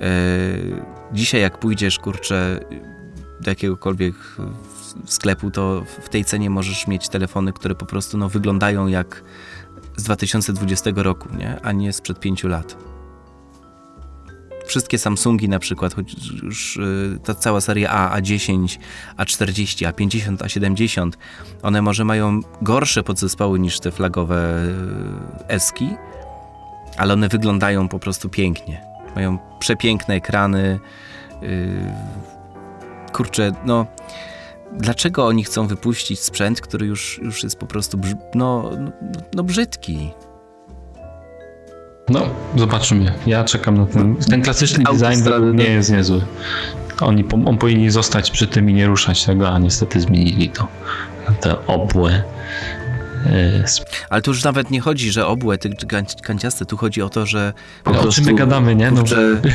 [0.00, 0.04] E,
[1.12, 2.60] dzisiaj jak pójdziesz, kurczę,
[3.40, 4.14] do jakiegokolwiek
[5.06, 9.22] sklepu, to w tej cenie możesz mieć telefony, które po prostu no, wyglądają jak
[9.96, 11.60] z 2020 roku, nie?
[11.62, 12.83] a nie sprzed 5 lat.
[14.74, 18.78] Wszystkie Samsungi na przykład, choć już y, ta cała seria A, A10,
[19.18, 21.10] A40, A50, A70,
[21.62, 25.88] one może mają gorsze podzespoły niż te flagowe y, Eski,
[26.98, 28.82] ale one wyglądają po prostu pięknie.
[29.16, 30.80] Mają przepiękne ekrany.
[31.42, 31.92] y,
[33.12, 33.86] Kurczę, no
[34.72, 38.90] dlaczego oni chcą wypuścić sprzęt, który już, już jest po prostu brz- no, no,
[39.34, 40.10] no brzydki?
[42.08, 43.12] No, zobaczymy.
[43.26, 44.16] Ja czekam na ten.
[44.16, 45.62] Ten klasyczny design no.
[45.62, 46.20] jest niezły.
[47.00, 50.68] Oni, on powinien zostać przy tym i nie ruszać tego, a niestety zmienili to.
[51.40, 52.22] Te obłe.
[53.26, 53.64] e,
[54.10, 57.52] Ale tu już nawet nie chodzi, że obłe, gań- kanciaste, tu chodzi o to, że
[57.84, 58.90] po O czym prostu, my gadamy, nie?
[58.90, 59.50] No, kurczę, no,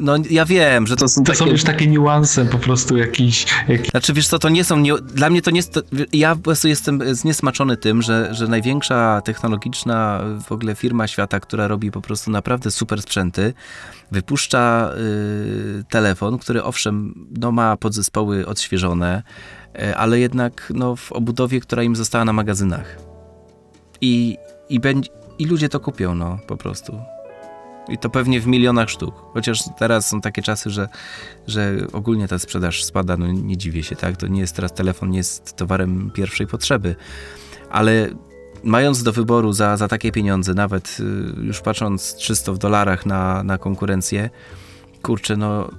[0.00, 1.38] no ja wiem, że to są to takie...
[1.38, 3.46] są już takie niuanse po prostu jakiś.
[3.68, 5.80] jakiś Znaczy, wiesz co, to nie są, nie, dla mnie to nie jest, to,
[6.12, 11.68] ja po prostu jestem zniesmaczony tym, że, że największa technologiczna w ogóle firma świata, która
[11.68, 13.52] robi po prostu naprawdę super sprzęty,
[14.10, 14.92] wypuszcza
[15.80, 19.22] y, telefon, który owszem, no ma podzespoły odświeżone,
[19.78, 22.96] y, ale jednak no, w obudowie, która im została na magazynach.
[24.00, 24.36] I,
[24.68, 27.00] i, będzie, I ludzie to kupią, no, po prostu.
[27.90, 29.14] I to pewnie w milionach sztuk.
[29.34, 30.88] Chociaż teraz są takie czasy, że,
[31.46, 34.16] że ogólnie ta sprzedaż spada, no nie dziwię się, tak?
[34.16, 36.96] To nie jest teraz telefon, nie jest towarem pierwszej potrzeby.
[37.70, 38.08] Ale
[38.64, 43.42] mając do wyboru za, za takie pieniądze, nawet y, już patrząc czysto w dolarach na,
[43.42, 44.30] na konkurencję,
[45.02, 45.70] kurczę, no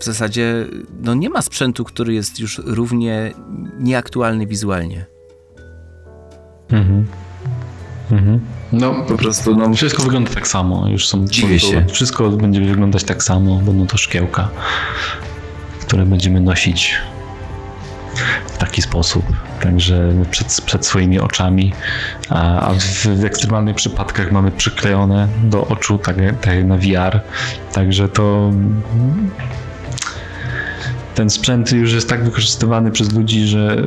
[0.00, 0.66] w zasadzie
[1.02, 3.32] no nie ma sprzętu, który jest już równie
[3.78, 5.06] nieaktualny wizualnie.
[6.70, 7.06] Mhm.
[8.10, 8.40] Mhm.
[8.72, 10.88] No po prostu, no Wszystko wygląda tak samo.
[10.88, 11.86] Już są Dziwię się.
[11.92, 13.56] Wszystko będzie wyglądać tak samo.
[13.56, 14.48] Będą to szkiełka,
[15.80, 16.94] które będziemy nosić
[18.46, 19.24] w taki sposób.
[19.60, 21.72] Także przed, przed swoimi oczami.
[22.28, 27.20] A, a w, w ekstremalnych przypadkach mamy przyklejone do oczu, tak, tak na VR.
[27.72, 28.52] Także to.
[31.18, 33.82] Ten sprzęt już jest tak wykorzystywany przez ludzi, że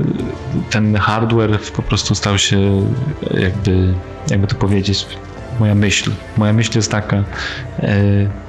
[0.70, 2.86] ten hardware po prostu stał się
[3.34, 3.94] jakby,
[4.30, 5.06] jakby to powiedzieć,
[5.60, 6.12] moja myśl.
[6.38, 7.24] Moja myśl jest taka,
[7.80, 7.94] e,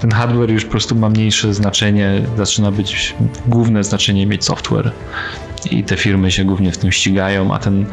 [0.00, 3.14] ten hardware już po prostu ma mniejsze znaczenie, zaczyna być
[3.46, 4.92] główne znaczenie mieć software.
[5.70, 7.86] I te firmy się głównie w tym ścigają, a ten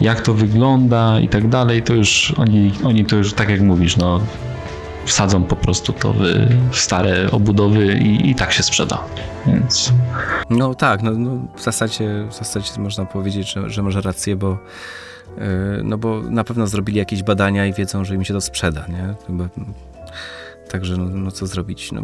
[0.00, 3.96] jak to wygląda i tak dalej, to już oni, oni to już tak jak mówisz,
[3.96, 4.20] no
[5.06, 9.04] wsadzą po prostu to w, stare obudowy i, i tak się sprzeda.
[9.46, 9.92] Więc
[10.50, 14.58] No tak, no, no w, zasadzie, w zasadzie można powiedzieć, że, że może rację, bo
[15.38, 15.44] yy,
[15.84, 19.14] no bo na pewno zrobili jakieś badania i wiedzą, że im się to sprzeda, nie?
[20.70, 22.02] Także no, no co zrobić, no.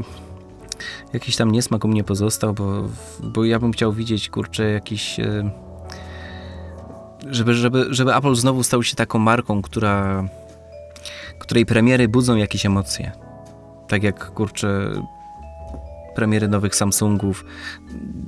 [1.13, 2.89] Jakiś tam niesmak u mnie pozostał, bo,
[3.21, 5.19] bo ja bym chciał widzieć, kurczę, jakiś...
[5.19, 5.51] Yy,
[7.31, 10.25] żeby, żeby, żeby Apple znowu stał się taką marką, która,
[11.43, 13.12] której premiery budzą jakieś emocje.
[13.88, 14.90] Tak jak, kurczę,
[16.14, 17.45] premiery nowych Samsungów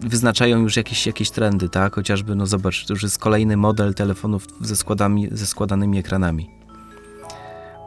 [0.00, 1.94] wyznaczają już jakieś, jakieś trendy, tak?
[1.94, 6.50] Chociażby, no zobacz, to już jest kolejny model telefonów ze, składami, ze składanymi ekranami.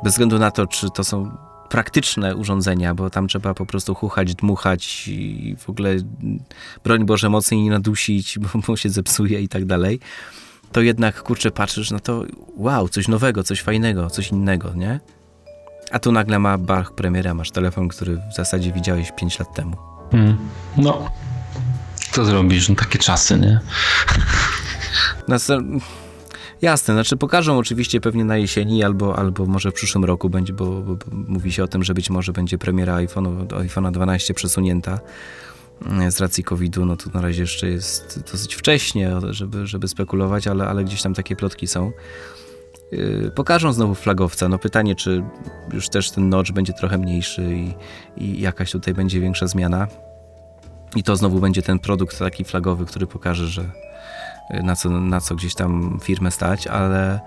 [0.03, 1.37] Bez względu na to, czy to są
[1.69, 5.95] praktyczne urządzenia, bo tam trzeba po prostu chuchać, dmuchać i w ogóle
[6.83, 9.99] broń Boże mocniej nie nadusić, bo, bo się zepsuje i tak dalej,
[10.71, 12.23] to jednak, kurczę, patrzysz, no to
[12.55, 14.99] wow, coś nowego, coś fajnego, coś innego, nie?
[15.91, 19.75] A tu nagle ma bach premiera, masz telefon, który w zasadzie widziałeś 5 lat temu.
[20.13, 20.37] mm,
[20.77, 21.11] no,
[22.11, 22.69] co zrobisz?
[22.69, 23.59] No takie czasy, nie?
[25.27, 25.83] Następ...
[26.61, 30.65] Jasne, znaczy pokażą oczywiście pewnie na jesieni albo, albo może w przyszłym roku będzie, bo,
[30.65, 34.99] bo, bo mówi się o tym, że być może będzie premiera iPhone'a 12 przesunięta
[35.85, 40.47] mm, z racji COVID-u, no to na razie jeszcze jest dosyć wcześnie, żeby, żeby spekulować,
[40.47, 41.91] ale, ale gdzieś tam takie plotki są.
[42.91, 44.49] Yy, Pokażą znowu flagowca.
[44.49, 45.23] No pytanie, czy
[45.73, 47.73] już też ten notch będzie trochę mniejszy i,
[48.17, 49.87] i jakaś tutaj będzie większa zmiana.
[50.95, 53.71] I to znowu będzie ten produkt taki flagowy, który pokaże, że,
[54.63, 57.19] na co, na co gdzieś tam firmę stać, ale,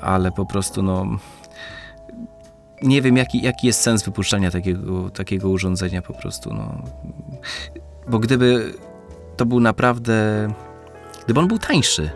[0.00, 1.06] ale po prostu no
[2.82, 6.82] nie wiem jaki, jaki jest sens wypuszczania takiego, takiego urządzenia po prostu no.
[8.08, 8.74] Bo gdyby
[9.36, 10.48] to był naprawdę
[11.24, 12.10] gdyby on był tańszy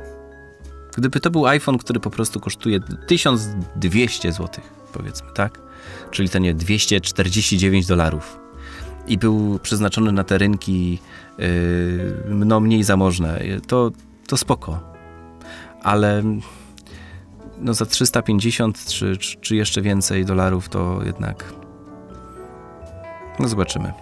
[0.97, 5.61] Gdyby to był iPhone, który po prostu kosztuje 1200 zł, powiedzmy, tak?
[6.11, 8.39] Czyli to nie 249 dolarów.
[9.07, 10.99] I był przeznaczony na te rynki
[11.39, 11.47] yy,
[12.29, 13.91] no mniej zamożne, to,
[14.27, 14.81] to spoko.
[15.83, 16.23] Ale
[17.59, 21.45] no za 350 czy, czy, czy jeszcze więcej dolarów to jednak
[23.39, 23.93] no zobaczymy.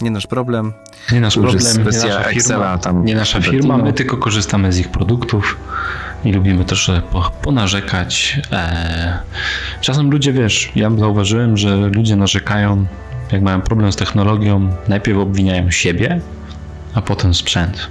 [0.00, 0.72] Nie nasz problem.
[1.12, 4.72] Nie nasz problem, nie wersja nasza Excela firma, tam nie nasza firma, my tylko korzystamy
[4.72, 5.56] z ich produktów
[6.24, 8.40] i lubimy też sobie po, ponarzekać.
[8.52, 9.12] Eee,
[9.80, 12.86] czasem ludzie, wiesz, ja zauważyłem, że ludzie narzekają,
[13.32, 16.20] jak mają problem z technologią, najpierw obwiniają siebie,
[16.94, 17.88] a potem sprzęt.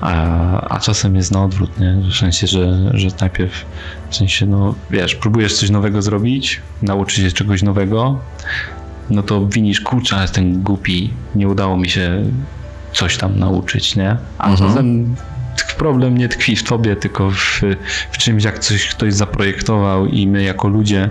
[0.00, 1.92] A, a czasem jest na odwrót, nie?
[2.10, 3.64] W sensie, że, że najpierw,
[4.10, 8.18] w sensie, no wiesz, próbujesz coś nowego zrobić, nauczyć się czegoś nowego,
[9.10, 12.22] no to winisz, kurczę, ale jestem głupi, nie udało mi się
[12.92, 14.16] coś tam nauczyć, nie?
[14.38, 14.70] A Mhm.
[14.70, 15.16] czasem
[15.78, 17.60] problem nie tkwi w tobie, tylko w,
[18.12, 21.10] w czymś, jak coś ktoś zaprojektował i my jako ludzie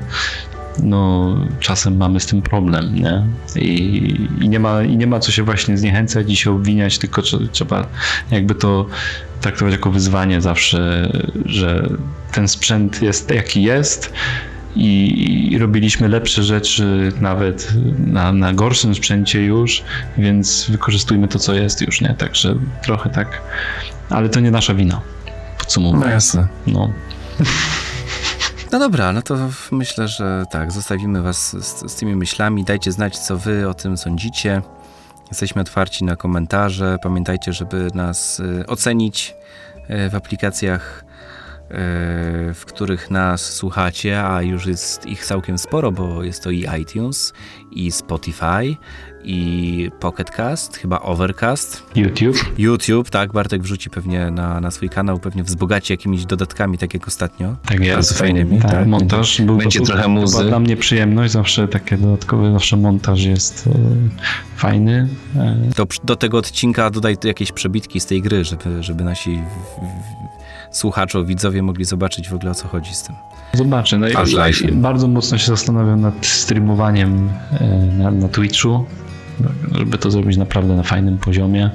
[0.79, 3.23] no czasem mamy z tym problem, nie?
[3.55, 7.21] I, i, nie, ma, i nie ma co się właśnie zniechęcać i się obwiniać, tylko
[7.21, 7.87] trze- trzeba
[8.31, 8.85] jakby to
[9.41, 11.11] traktować jako wyzwanie zawsze,
[11.45, 11.89] że
[12.31, 14.13] ten sprzęt jest jaki jest
[14.75, 19.83] i, i robiliśmy lepsze rzeczy nawet na, na gorszym sprzęcie już,
[20.17, 22.15] więc wykorzystujmy to, co jest już, nie?
[22.17, 23.41] Także trochę tak,
[24.09, 24.95] ale to nie nasza wina,
[25.25, 26.11] No podsumowując.
[26.11, 26.47] jasne.
[26.67, 26.89] No.
[28.71, 29.37] No dobra, no to
[29.71, 32.63] myślę, że tak, zostawimy was z, z tymi myślami.
[32.63, 34.61] Dajcie znać, co wy o tym sądzicie.
[35.31, 36.97] Jesteśmy otwarci na komentarze.
[37.03, 39.35] Pamiętajcie, żeby nas y, ocenić
[39.89, 41.05] y, w aplikacjach,
[42.53, 47.33] w których nas słuchacie, a już jest ich całkiem sporo, bo jest to i iTunes,
[47.71, 48.75] i Spotify,
[49.23, 51.83] i Pocket Cast, chyba Overcast.
[51.95, 52.37] YouTube.
[52.57, 57.07] YouTube, tak, Bartek wrzuci pewnie na, na swój kanał, pewnie wzbogaci jakimiś dodatkami, tak jak
[57.07, 57.55] ostatnio.
[57.65, 58.17] Tak jest.
[58.17, 58.87] Fajnymi, tak, tak.
[58.87, 60.37] montaż był Będzie to, trochę to muzy.
[60.37, 63.71] była dla mnie przyjemność, zawsze takie dodatkowe, zawsze montaż jest e,
[64.55, 65.07] fajny.
[65.35, 69.39] E, To do tego odcinka dodaj jakieś przebitki z tej gry, żeby, żeby nasi w,
[69.39, 70.42] w,
[70.73, 73.15] słuchacze, widzowie mogli zobaczyć w ogóle o co chodzi z tym.
[73.53, 73.97] zobaczę.
[73.97, 77.67] No, i, bardzo mocno się zastanawiam nad streamowaniem e,
[77.97, 78.85] na, na Twitchu,
[79.71, 81.69] żeby to zrobić naprawdę na fajnym poziomie.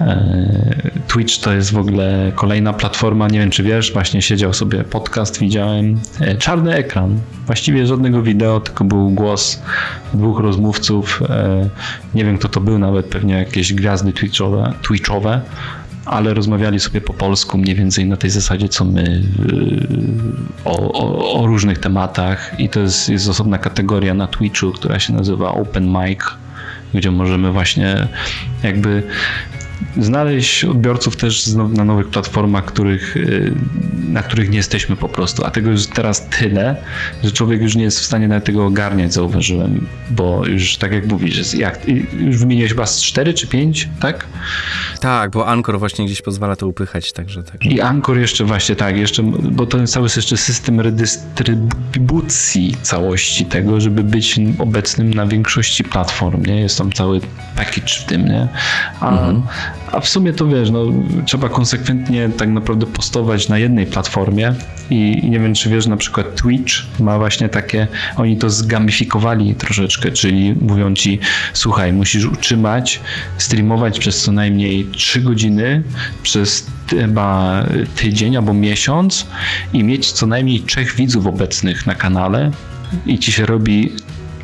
[0.00, 4.84] E, Twitch to jest w ogóle kolejna platforma, nie wiem czy wiesz, właśnie siedział sobie
[4.84, 9.62] podcast, widziałem, e, czarny ekran, właściwie żadnego wideo, tylko był głos
[10.14, 11.22] dwóch rozmówców,
[12.14, 15.40] nie wiem kto to był, nawet pewnie jakieś gwiazdy twitchowe, twitchowe
[16.06, 19.86] ale rozmawiali sobie po polsku mniej więcej na tej zasadzie, co my yy,
[20.64, 22.60] o, o, o różnych tematach.
[22.60, 26.20] I to jest, jest osobna kategoria na Twitchu, która się nazywa Open Mic,
[26.94, 28.08] gdzie możemy właśnie
[28.62, 29.02] jakby
[30.00, 33.52] znaleźć odbiorców też na nowych platformach, których, yy,
[34.08, 35.44] na których nie jesteśmy po prostu.
[35.44, 36.76] A tego jest teraz tyle,
[37.24, 39.86] że człowiek już nie jest w stanie nawet tego ogarniać, zauważyłem.
[40.10, 43.88] Bo już tak jak mówisz, jest jak, i- już wymieniłeś chyba z 4 czy 5,
[44.00, 44.26] tak?
[45.00, 47.64] Tak, bo Anchor właśnie gdzieś pozwala to upychać, także tak.
[47.66, 53.80] I Anchor jeszcze właśnie tak, jeszcze, bo to jest cały jeszcze system redystrybucji całości tego,
[53.80, 56.60] żeby być obecnym na większości platform, nie?
[56.60, 57.20] Jest tam cały
[57.56, 58.48] package w tym, nie?
[59.00, 59.32] A,
[59.92, 60.84] a w sumie to wiesz, no,
[61.26, 64.54] trzeba konsekwentnie tak naprawdę postować na jednej platformie
[64.90, 69.54] i, i nie wiem, czy wiesz, na przykład Twitch ma właśnie takie, oni to zgamifikowali
[69.54, 71.18] troszeczkę, czyli mówią ci,
[71.52, 73.00] słuchaj, musisz utrzymać,
[73.38, 75.82] streamować przez co najmniej 3 godziny,
[76.22, 77.62] przez chyba
[77.96, 79.26] tydzień albo miesiąc
[79.72, 82.50] i mieć co najmniej trzech widzów obecnych na kanale
[83.06, 83.92] i ci się robi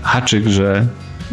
[0.02, 0.86] haczyk, że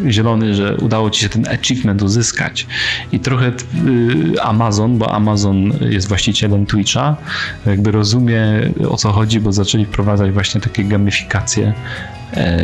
[0.08, 2.68] zielony, że udało ci się ten achievement uzyskać.
[3.12, 7.18] I trochę y, Amazon, bo Amazon jest właścicielem Twitcha,
[7.66, 8.42] jakby rozumie
[8.90, 11.74] o co chodzi, bo zaczęli wprowadzać właśnie takie gamifikacje,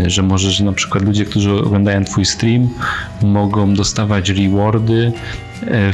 [0.08, 2.70] że możesz na przykład ludzie, którzy oglądają twój stream,
[3.22, 5.12] mogą dostawać rewardy
[5.62, 5.92] e, e,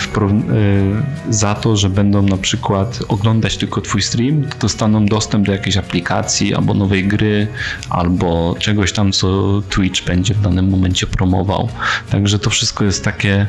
[1.30, 5.78] za to, że będą na przykład oglądać tylko twój stream, to dostaną dostęp do jakiejś
[5.78, 7.48] aplikacji albo nowej gry,
[7.90, 11.70] albo czegoś tam, co Twitch będzie w danym momencie promował.
[12.10, 13.48] Także to wszystko jest takie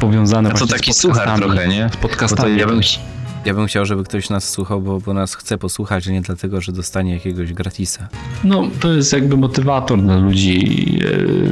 [0.00, 1.42] powiązane A to taki z podcastami.
[1.42, 1.90] trochę, nie?
[1.92, 2.58] Z podcastami.
[2.58, 2.80] ja bym,
[3.46, 6.60] Ja bym chciał, żeby ktoś nas słuchał, bo, bo nas chce posłuchać, a nie dlatego,
[6.60, 8.08] że dostanie jakiegoś gratisa.
[8.44, 10.58] No, to jest jakby motywator dla ludzi.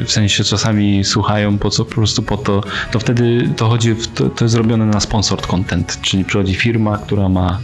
[0.00, 2.62] e, W sensie czasami słuchają po co, po prostu po to.
[2.92, 7.28] To wtedy to chodzi, to, to jest zrobione na sponsored content, czyli przychodzi firma, która
[7.28, 7.58] ma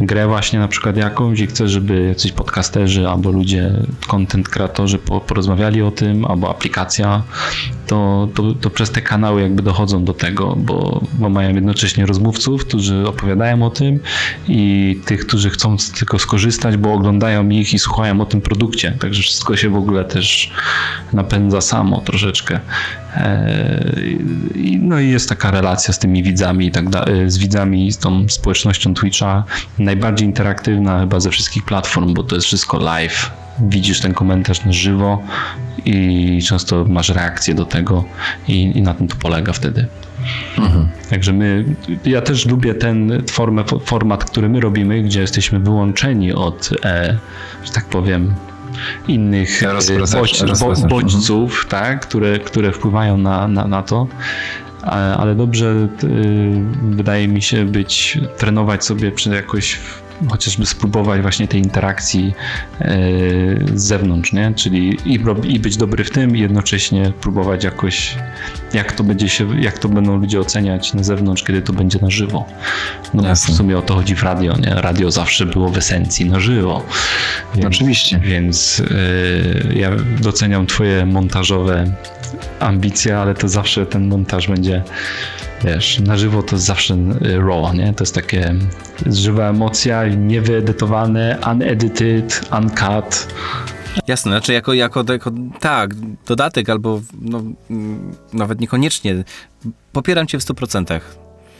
[0.00, 3.72] grę właśnie na przykład jakąś i chcesz, żeby jacyś podcasterzy albo ludzie,
[4.08, 7.22] content kreatorzy po, porozmawiali o tym, albo aplikacja,
[7.86, 12.64] to, to, to przez te kanały jakby dochodzą do tego, bo, bo mają jednocześnie rozmówców,
[12.64, 14.00] którzy opowiadają o tym
[14.48, 18.96] i tych, którzy chcą tylko skorzystać, bo oglądają ich i słuchają o tym produkcie.
[19.00, 20.50] Także wszystko się w ogóle też
[21.12, 22.60] napędza samo troszeczkę.
[24.54, 27.98] I- No i jest taka relacja z tymi widzami i tak dalej, z widzami, z
[27.98, 29.44] tą społecznością Twitcha.
[29.78, 33.30] Najbardziej interaktywna chyba ze wszystkich platform, bo to jest wszystko live.
[33.60, 35.22] Widzisz ten komentarz na żywo
[35.84, 38.04] i często masz reakcję do tego
[38.48, 39.86] i, i na tym to polega wtedy.
[41.10, 41.64] Także my,
[42.04, 47.18] ja też lubię ten formę, format, który my robimy, gdzie jesteśmy wyłączeni od, e,
[47.64, 48.34] że tak powiem,
[49.08, 49.68] innych e,
[50.12, 54.06] bodź, bo, bodźców, tak, które, które wpływają na, na, na to.
[55.18, 59.78] Ale dobrze y, wydaje mi się być, trenować sobie jakoś
[60.30, 62.34] chociażby spróbować właśnie tej interakcji
[62.80, 62.96] e,
[63.74, 64.52] z zewnątrz, nie?
[64.56, 68.16] Czyli i, i być dobry w tym i jednocześnie próbować jakoś,
[68.72, 72.10] jak to będzie się, jak to będą ludzie oceniać na zewnątrz, kiedy to będzie na
[72.10, 72.46] żywo.
[73.14, 74.74] No bo w sumie o to chodzi w radio, nie?
[74.74, 76.82] Radio zawsze było w esencji na żywo.
[77.54, 78.18] Więc, Oczywiście.
[78.18, 78.82] Więc
[79.70, 79.90] e, ja
[80.20, 81.86] doceniam twoje montażowe
[82.60, 84.82] ambicje, ale to zawsze ten montaż będzie
[85.64, 87.94] wiesz, na żywo to zawsze y, raw, nie?
[87.94, 88.54] To jest takie
[89.06, 93.26] żywa emocja, niewyedytowane, unedited, uncut.
[94.06, 95.30] Jasne, znaczy jako, jako, jako
[95.60, 95.94] tak,
[96.26, 99.24] dodatek albo no, mm, nawet niekoniecznie.
[99.92, 101.00] Popieram cię w 100%.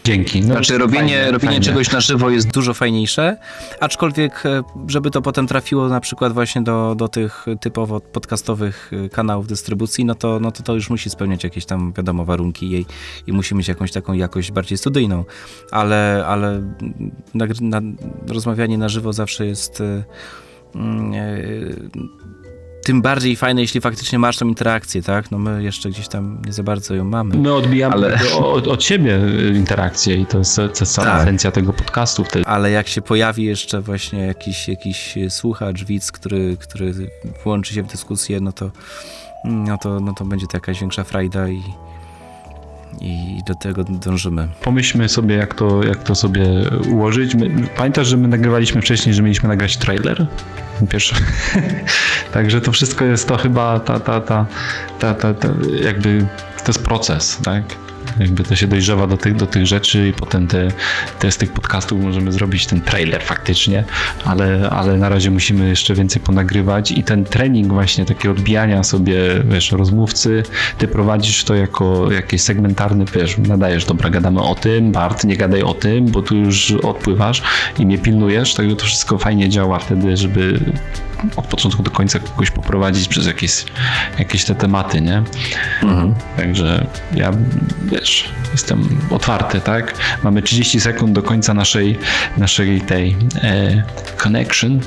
[0.06, 0.40] Dzięki.
[0.40, 1.60] No, Znaczy robienie, fajnie, robienie fajnie.
[1.60, 3.36] czegoś na żywo jest Dużo fajniejsze,
[3.80, 9.08] aczkolwiek, e, żeby to potem trafiło na przykład właśnie do, do tych typowo podcastowych e,
[9.08, 12.86] kanałów dystrybucji, no to, no to to już musi spełniać jakieś tam, wiadomo, warunki jej
[13.26, 15.24] i musi mieć jakąś taką jakość bardziej studyjną,
[15.70, 16.62] ale, ale
[17.34, 17.80] nagry- na,
[18.28, 20.04] rozmawianie na żywo zawsze jest e,
[20.74, 21.12] mm,
[22.84, 25.30] tym bardziej fajne, jeśli faktycznie masz tą interakcję, tak?
[25.30, 27.36] No my jeszcze gdzieś tam nie za bardzo ją mamy.
[27.36, 31.22] My odbijamy Ale- od, od siebie y, interakcję i to jest, to jest cała Tak.
[31.22, 32.46] esencja tego podcastu wtedy.
[32.46, 36.94] Ale jak się pojawi jeszcze właśnie jakiś, jakiś słuchacz, widz, który, który
[37.44, 38.70] włączy się w dyskusję, no to,
[39.44, 41.62] no to, no to będzie to jakaś większa frajda i,
[43.00, 44.48] i do tego dążymy.
[44.62, 46.46] Pomyślmy sobie, jak to, jak to sobie
[46.90, 47.34] ułożyć.
[47.34, 50.26] My, pamiętasz, że my nagrywaliśmy wcześniej, że mieliśmy nagrać trailer?
[50.88, 51.14] Pierwszy.
[52.32, 54.46] Także to wszystko jest to chyba ta, ta, ta,
[54.98, 55.48] ta, ta, ta,
[55.82, 56.26] jakby
[56.56, 57.64] to jest proces, tak?
[58.20, 60.68] Jakby to się dojrzewa do tych, do tych rzeczy i potem te,
[61.18, 63.84] te z tych podcastów możemy zrobić ten trailer faktycznie,
[64.24, 69.16] ale, ale na razie musimy jeszcze więcej ponagrywać i ten trening właśnie, takie odbijania sobie,
[69.44, 70.42] wiesz, rozmówcy,
[70.78, 75.62] ty prowadzisz to jako jakiś segmentarny, wiesz, nadajesz, dobra, gadamy o tym, Bart, nie gadaj
[75.62, 77.42] o tym, bo tu już odpływasz
[77.78, 80.60] i mnie pilnujesz, także to wszystko fajnie działa wtedy, żeby
[81.36, 83.64] od początku do końca kogoś poprowadzić przez jakieś,
[84.18, 85.22] jakieś te tematy, nie?
[86.36, 87.32] Także ja,
[88.04, 89.94] wiesz, jestem otwarty, tak?
[90.22, 91.98] Mamy 30 sekund do końca naszej,
[92.38, 93.82] naszej tej e,
[94.16, 94.80] connection.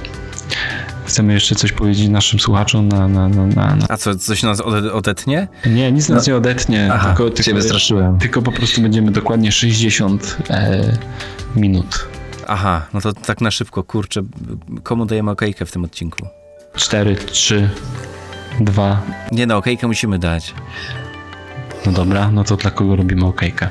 [1.06, 3.08] Chcemy jeszcze coś powiedzieć naszym słuchaczom na...
[3.08, 3.86] na, na, na, na...
[3.90, 5.48] A co, coś nas ode- odetnie?
[5.66, 8.18] Nie, nic nas nie odetnie, Aha, tylko, się tylko, wystraszyłem.
[8.20, 10.98] tylko po prostu będziemy dokładnie 60 e,
[11.56, 12.08] minut.
[12.48, 14.22] Aha, no to tak na szybko, kurczę,
[14.84, 16.28] komu dajemy okejkę w tym odcinku?
[16.76, 17.70] 4, 3,
[18.60, 19.02] 2.
[19.32, 20.54] Nie no, okejkę musimy dać.
[21.86, 23.70] No dobra, no to dla kogo robimy okejkę?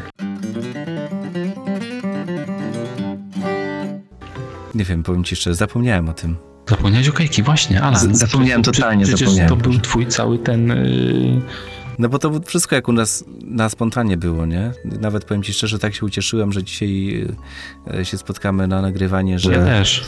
[4.74, 6.36] Nie wiem, powiem ci szczerze, zapomniałem o tym.
[6.68, 7.82] Zapomniałeś okejki, właśnie.
[7.94, 9.48] Z- zapomniałem totalnie, Przecież zapomniałem.
[9.62, 10.70] to był twój cały ten...
[10.70, 11.40] y,
[11.98, 14.72] No bo to wszystko jak u nas na spontanie było, nie?
[14.84, 17.26] Nawet powiem ci szczerze, tak się ucieszyłem, że dzisiaj
[17.94, 19.52] e, się spotkamy na nagrywanie, że...
[19.52, 20.04] Ja też.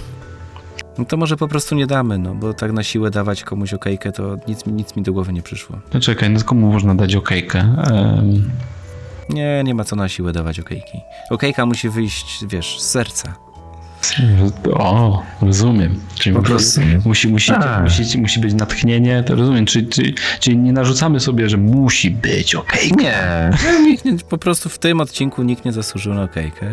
[0.99, 4.13] No to może po prostu nie damy, no bo tak na siłę dawać komuś okejkę,
[4.13, 5.77] to nic, nic mi do głowy nie przyszło.
[5.95, 7.59] No czekaj, no komu można dać okejkę?
[7.59, 8.51] Em,
[9.29, 11.01] Nie, nie ma co na siłę dawać okejki.
[11.31, 13.35] Okejka musi wyjść, wiesz, z serca.
[14.75, 16.01] o, rozumiem.
[16.15, 16.81] Czyli Po prostu.
[17.05, 17.83] Musi, musi, Tak.
[17.83, 19.67] musi, musi być natchnienie, to rozumiem.
[19.67, 23.03] Czyli, czyli, czyli nie narzucamy sobie, że musi być okejka.
[23.03, 23.51] Nie.
[23.83, 26.67] Nikt nie, po prostu w tym odcinku nikt nie zasłużył na okejkę.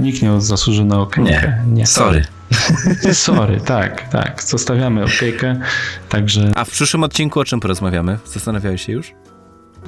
[0.00, 1.58] Nikt nie zasłuży na okejkę.
[1.66, 1.86] Nie.
[1.86, 2.24] Sorry.
[3.12, 4.42] Sorry, tak, tak.
[4.42, 5.60] Zostawiamy okejkę.
[6.08, 8.18] Także A w przyszłym odcinku o czym porozmawiamy?
[8.26, 9.12] Zastanawiałeś się już?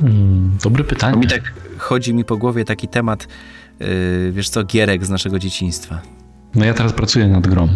[0.02, 1.16] mm, dobre pytanie.
[1.18, 1.42] mi tak
[1.78, 3.28] Chodzi mi po głowie taki temat,
[3.80, 3.86] yy,
[4.32, 6.00] wiesz co, gierek z naszego dzieciństwa.
[6.54, 7.68] No ja teraz pracuję nad grą.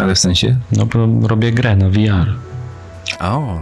[0.00, 0.56] Ale w sensie?
[0.72, 0.86] No
[1.28, 2.34] robię grę na VR.
[3.20, 3.60] O,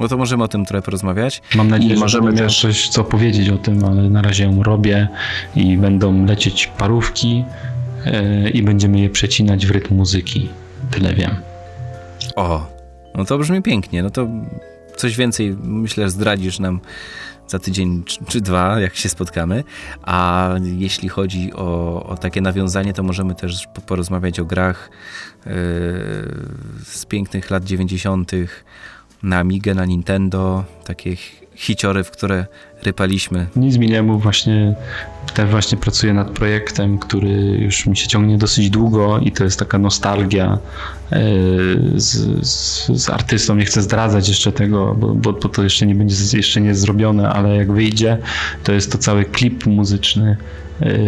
[0.00, 1.42] no to możemy o tym trochę porozmawiać.
[1.54, 4.62] Mam nadzieję, I że możemy też- coś co powiedzieć o tym, ale na razie ją
[4.62, 5.08] robię
[5.56, 7.44] i będą lecieć parówki
[8.52, 10.48] i będziemy je przecinać w rytm muzyki.
[10.90, 11.34] Tyle wiem.
[12.36, 12.66] O,
[13.14, 14.02] no to brzmi pięknie.
[14.02, 14.28] No to
[14.96, 16.80] coś więcej, myślę, zdradzisz nam
[17.48, 19.64] za tydzień czy, czy dwa, jak się spotkamy.
[20.02, 24.90] A jeśli chodzi o, o takie nawiązanie, to możemy też po- porozmawiać o grach
[25.46, 25.52] yy,
[26.84, 28.32] z pięknych lat 90.
[29.22, 32.46] na Amigę, na Nintendo, takie ch- hiciory, w które
[32.82, 33.46] rypaliśmy.
[33.56, 34.74] Nic mi nie mów, właśnie
[35.34, 37.28] też właśnie pracuję nad projektem, który
[37.58, 40.58] już mi się ciągnie dosyć długo i to jest taka nostalgia
[41.12, 41.20] e,
[41.96, 43.54] z, z, z artystą.
[43.56, 46.80] Nie chcę zdradzać jeszcze tego, bo, bo, bo to jeszcze nie będzie jeszcze nie jest
[46.80, 48.18] zrobione, ale jak wyjdzie,
[48.64, 50.36] to jest to cały klip muzyczny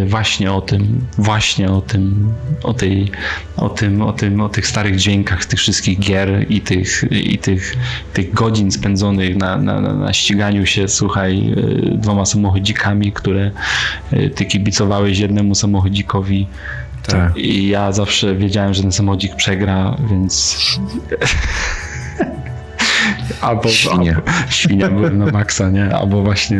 [0.05, 3.11] właśnie o tym, właśnie o tym, o tej,
[3.57, 7.37] o tym, o tym, o tych starych dźwiękach z tych wszystkich gier i tych, i
[7.37, 7.75] tych,
[8.13, 11.53] tych godzin spędzonych na, na, na, ściganiu się, słuchaj,
[11.91, 13.51] e, dwoma samochodzikami, które
[14.11, 16.47] e, ty kibicowałeś jednemu samochodzikowi
[17.03, 17.37] Tak.
[17.37, 20.57] i ja zawsze wiedziałem, że ten samochodzik przegra, więc
[23.41, 24.15] albo Świnia.
[24.15, 25.95] Albo, świnia byłem na maksa, nie?
[25.95, 26.59] Albo właśnie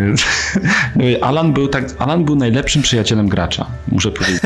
[1.21, 4.41] Alan był tak, Alan był najlepszym przyjacielem gracza, muszę powiedzieć.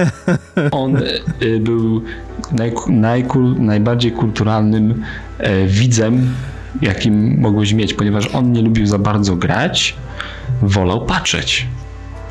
[0.71, 0.97] On
[1.41, 2.03] y, był
[2.51, 5.03] naj, najkul, najbardziej kulturalnym
[5.37, 6.33] e, widzem,
[6.81, 9.95] jakim mogłeś mieć, ponieważ on nie lubił za bardzo grać,
[10.61, 11.67] wolał patrzeć.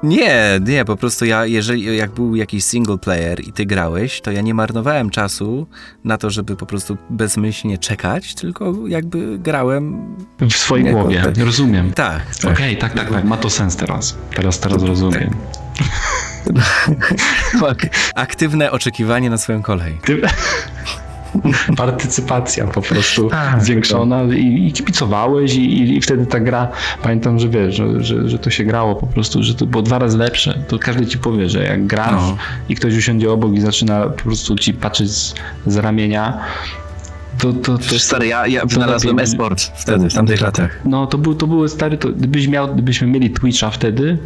[0.02, 4.30] Nie, nie, po prostu ja, jeżeli jak był jakiś single player i ty grałeś, to
[4.30, 5.66] ja nie marnowałem czasu
[6.04, 10.14] na to, żeby po prostu bezmyślnie czekać, tylko jakby grałem.
[10.40, 11.38] W swojej Nie, głowie, tak.
[11.38, 11.92] rozumiem.
[11.92, 12.22] Tak.
[12.52, 14.16] Okej, tak, tak, tak, ma to sens teraz.
[14.34, 15.30] Teraz, teraz rozumiem.
[18.14, 19.98] Aktywne oczekiwanie na swoją kolej.
[21.32, 21.72] Ty...
[21.76, 26.68] Partycypacja po prostu Tak, zwiększona i, i kibicowałeś i, i, wtedy ta gra,
[27.02, 29.98] pamiętam, że wiesz, że, że, że to się grało po prostu, że to było dwa
[29.98, 30.64] razy lepsze.
[30.68, 32.36] To każdy ci powie, że jak grasz No.
[32.68, 35.34] i ktoś usiądzie obok i zaczyna po prostu ci patrzeć z,
[35.66, 36.38] z ramienia,
[37.38, 40.80] to, to, to stary, ja, ja wynalazłem e-sport wtedy, w tamtych latach.
[40.84, 44.18] no to był, to było stary, to gdybyś miał, gdybyśmy mieli Twitcha wtedy,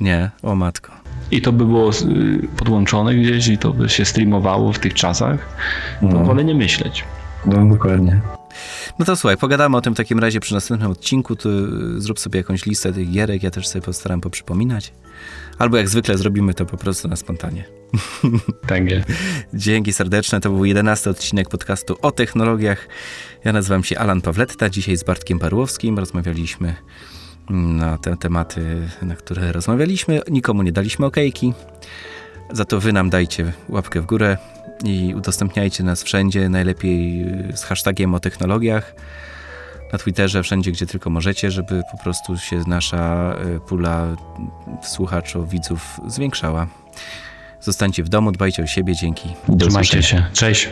[0.00, 0.92] Nie, o matko.
[1.32, 5.56] I to by było y, podłączone gdzieś i to by się streamowało w tych czasach,
[6.00, 6.24] to No.
[6.24, 7.04] wolę nie myśleć.
[7.46, 8.20] No dokładnie.
[8.98, 11.36] No to słuchaj, pogadamy o tym w takim razie przy następnym odcinku.
[11.36, 11.48] Ty
[11.98, 14.92] zrób sobie jakąś listę tych gierek, ja też sobie postaram poprzypominać.
[15.58, 17.64] Albo jak zwykle zrobimy to po prostu na spontanie.
[18.66, 19.06] Tak jest.
[19.54, 20.40] Dzięki serdeczne.
[20.40, 22.88] To był jedenasty odcinek podcastu o technologiach.
[23.44, 24.70] Ja nazywam się Alan Pawletta.
[24.70, 26.74] Dzisiaj z Bartkiem Parłowskim rozmawialiśmy
[27.50, 30.20] na te tematy, na które rozmawialiśmy.
[30.30, 31.54] Nikomu nie daliśmy okejki.
[32.52, 34.36] Za to wy nam dajcie łapkę w górę
[34.84, 37.24] i udostępniajcie nas wszędzie, najlepiej
[37.54, 38.94] z hashtagiem o technologiach.
[39.92, 44.16] Na Twitterze, wszędzie, gdzie tylko możecie, żeby po prostu się nasza y, pula
[44.82, 46.66] słuchaczy, widzów zwiększała.
[47.60, 49.28] Zostańcie w domu, dbajcie o siebie, dzięki.
[49.48, 50.22] Do Trzymajcie usłyszenia.
[50.22, 50.32] się.
[50.32, 50.68] Cześć.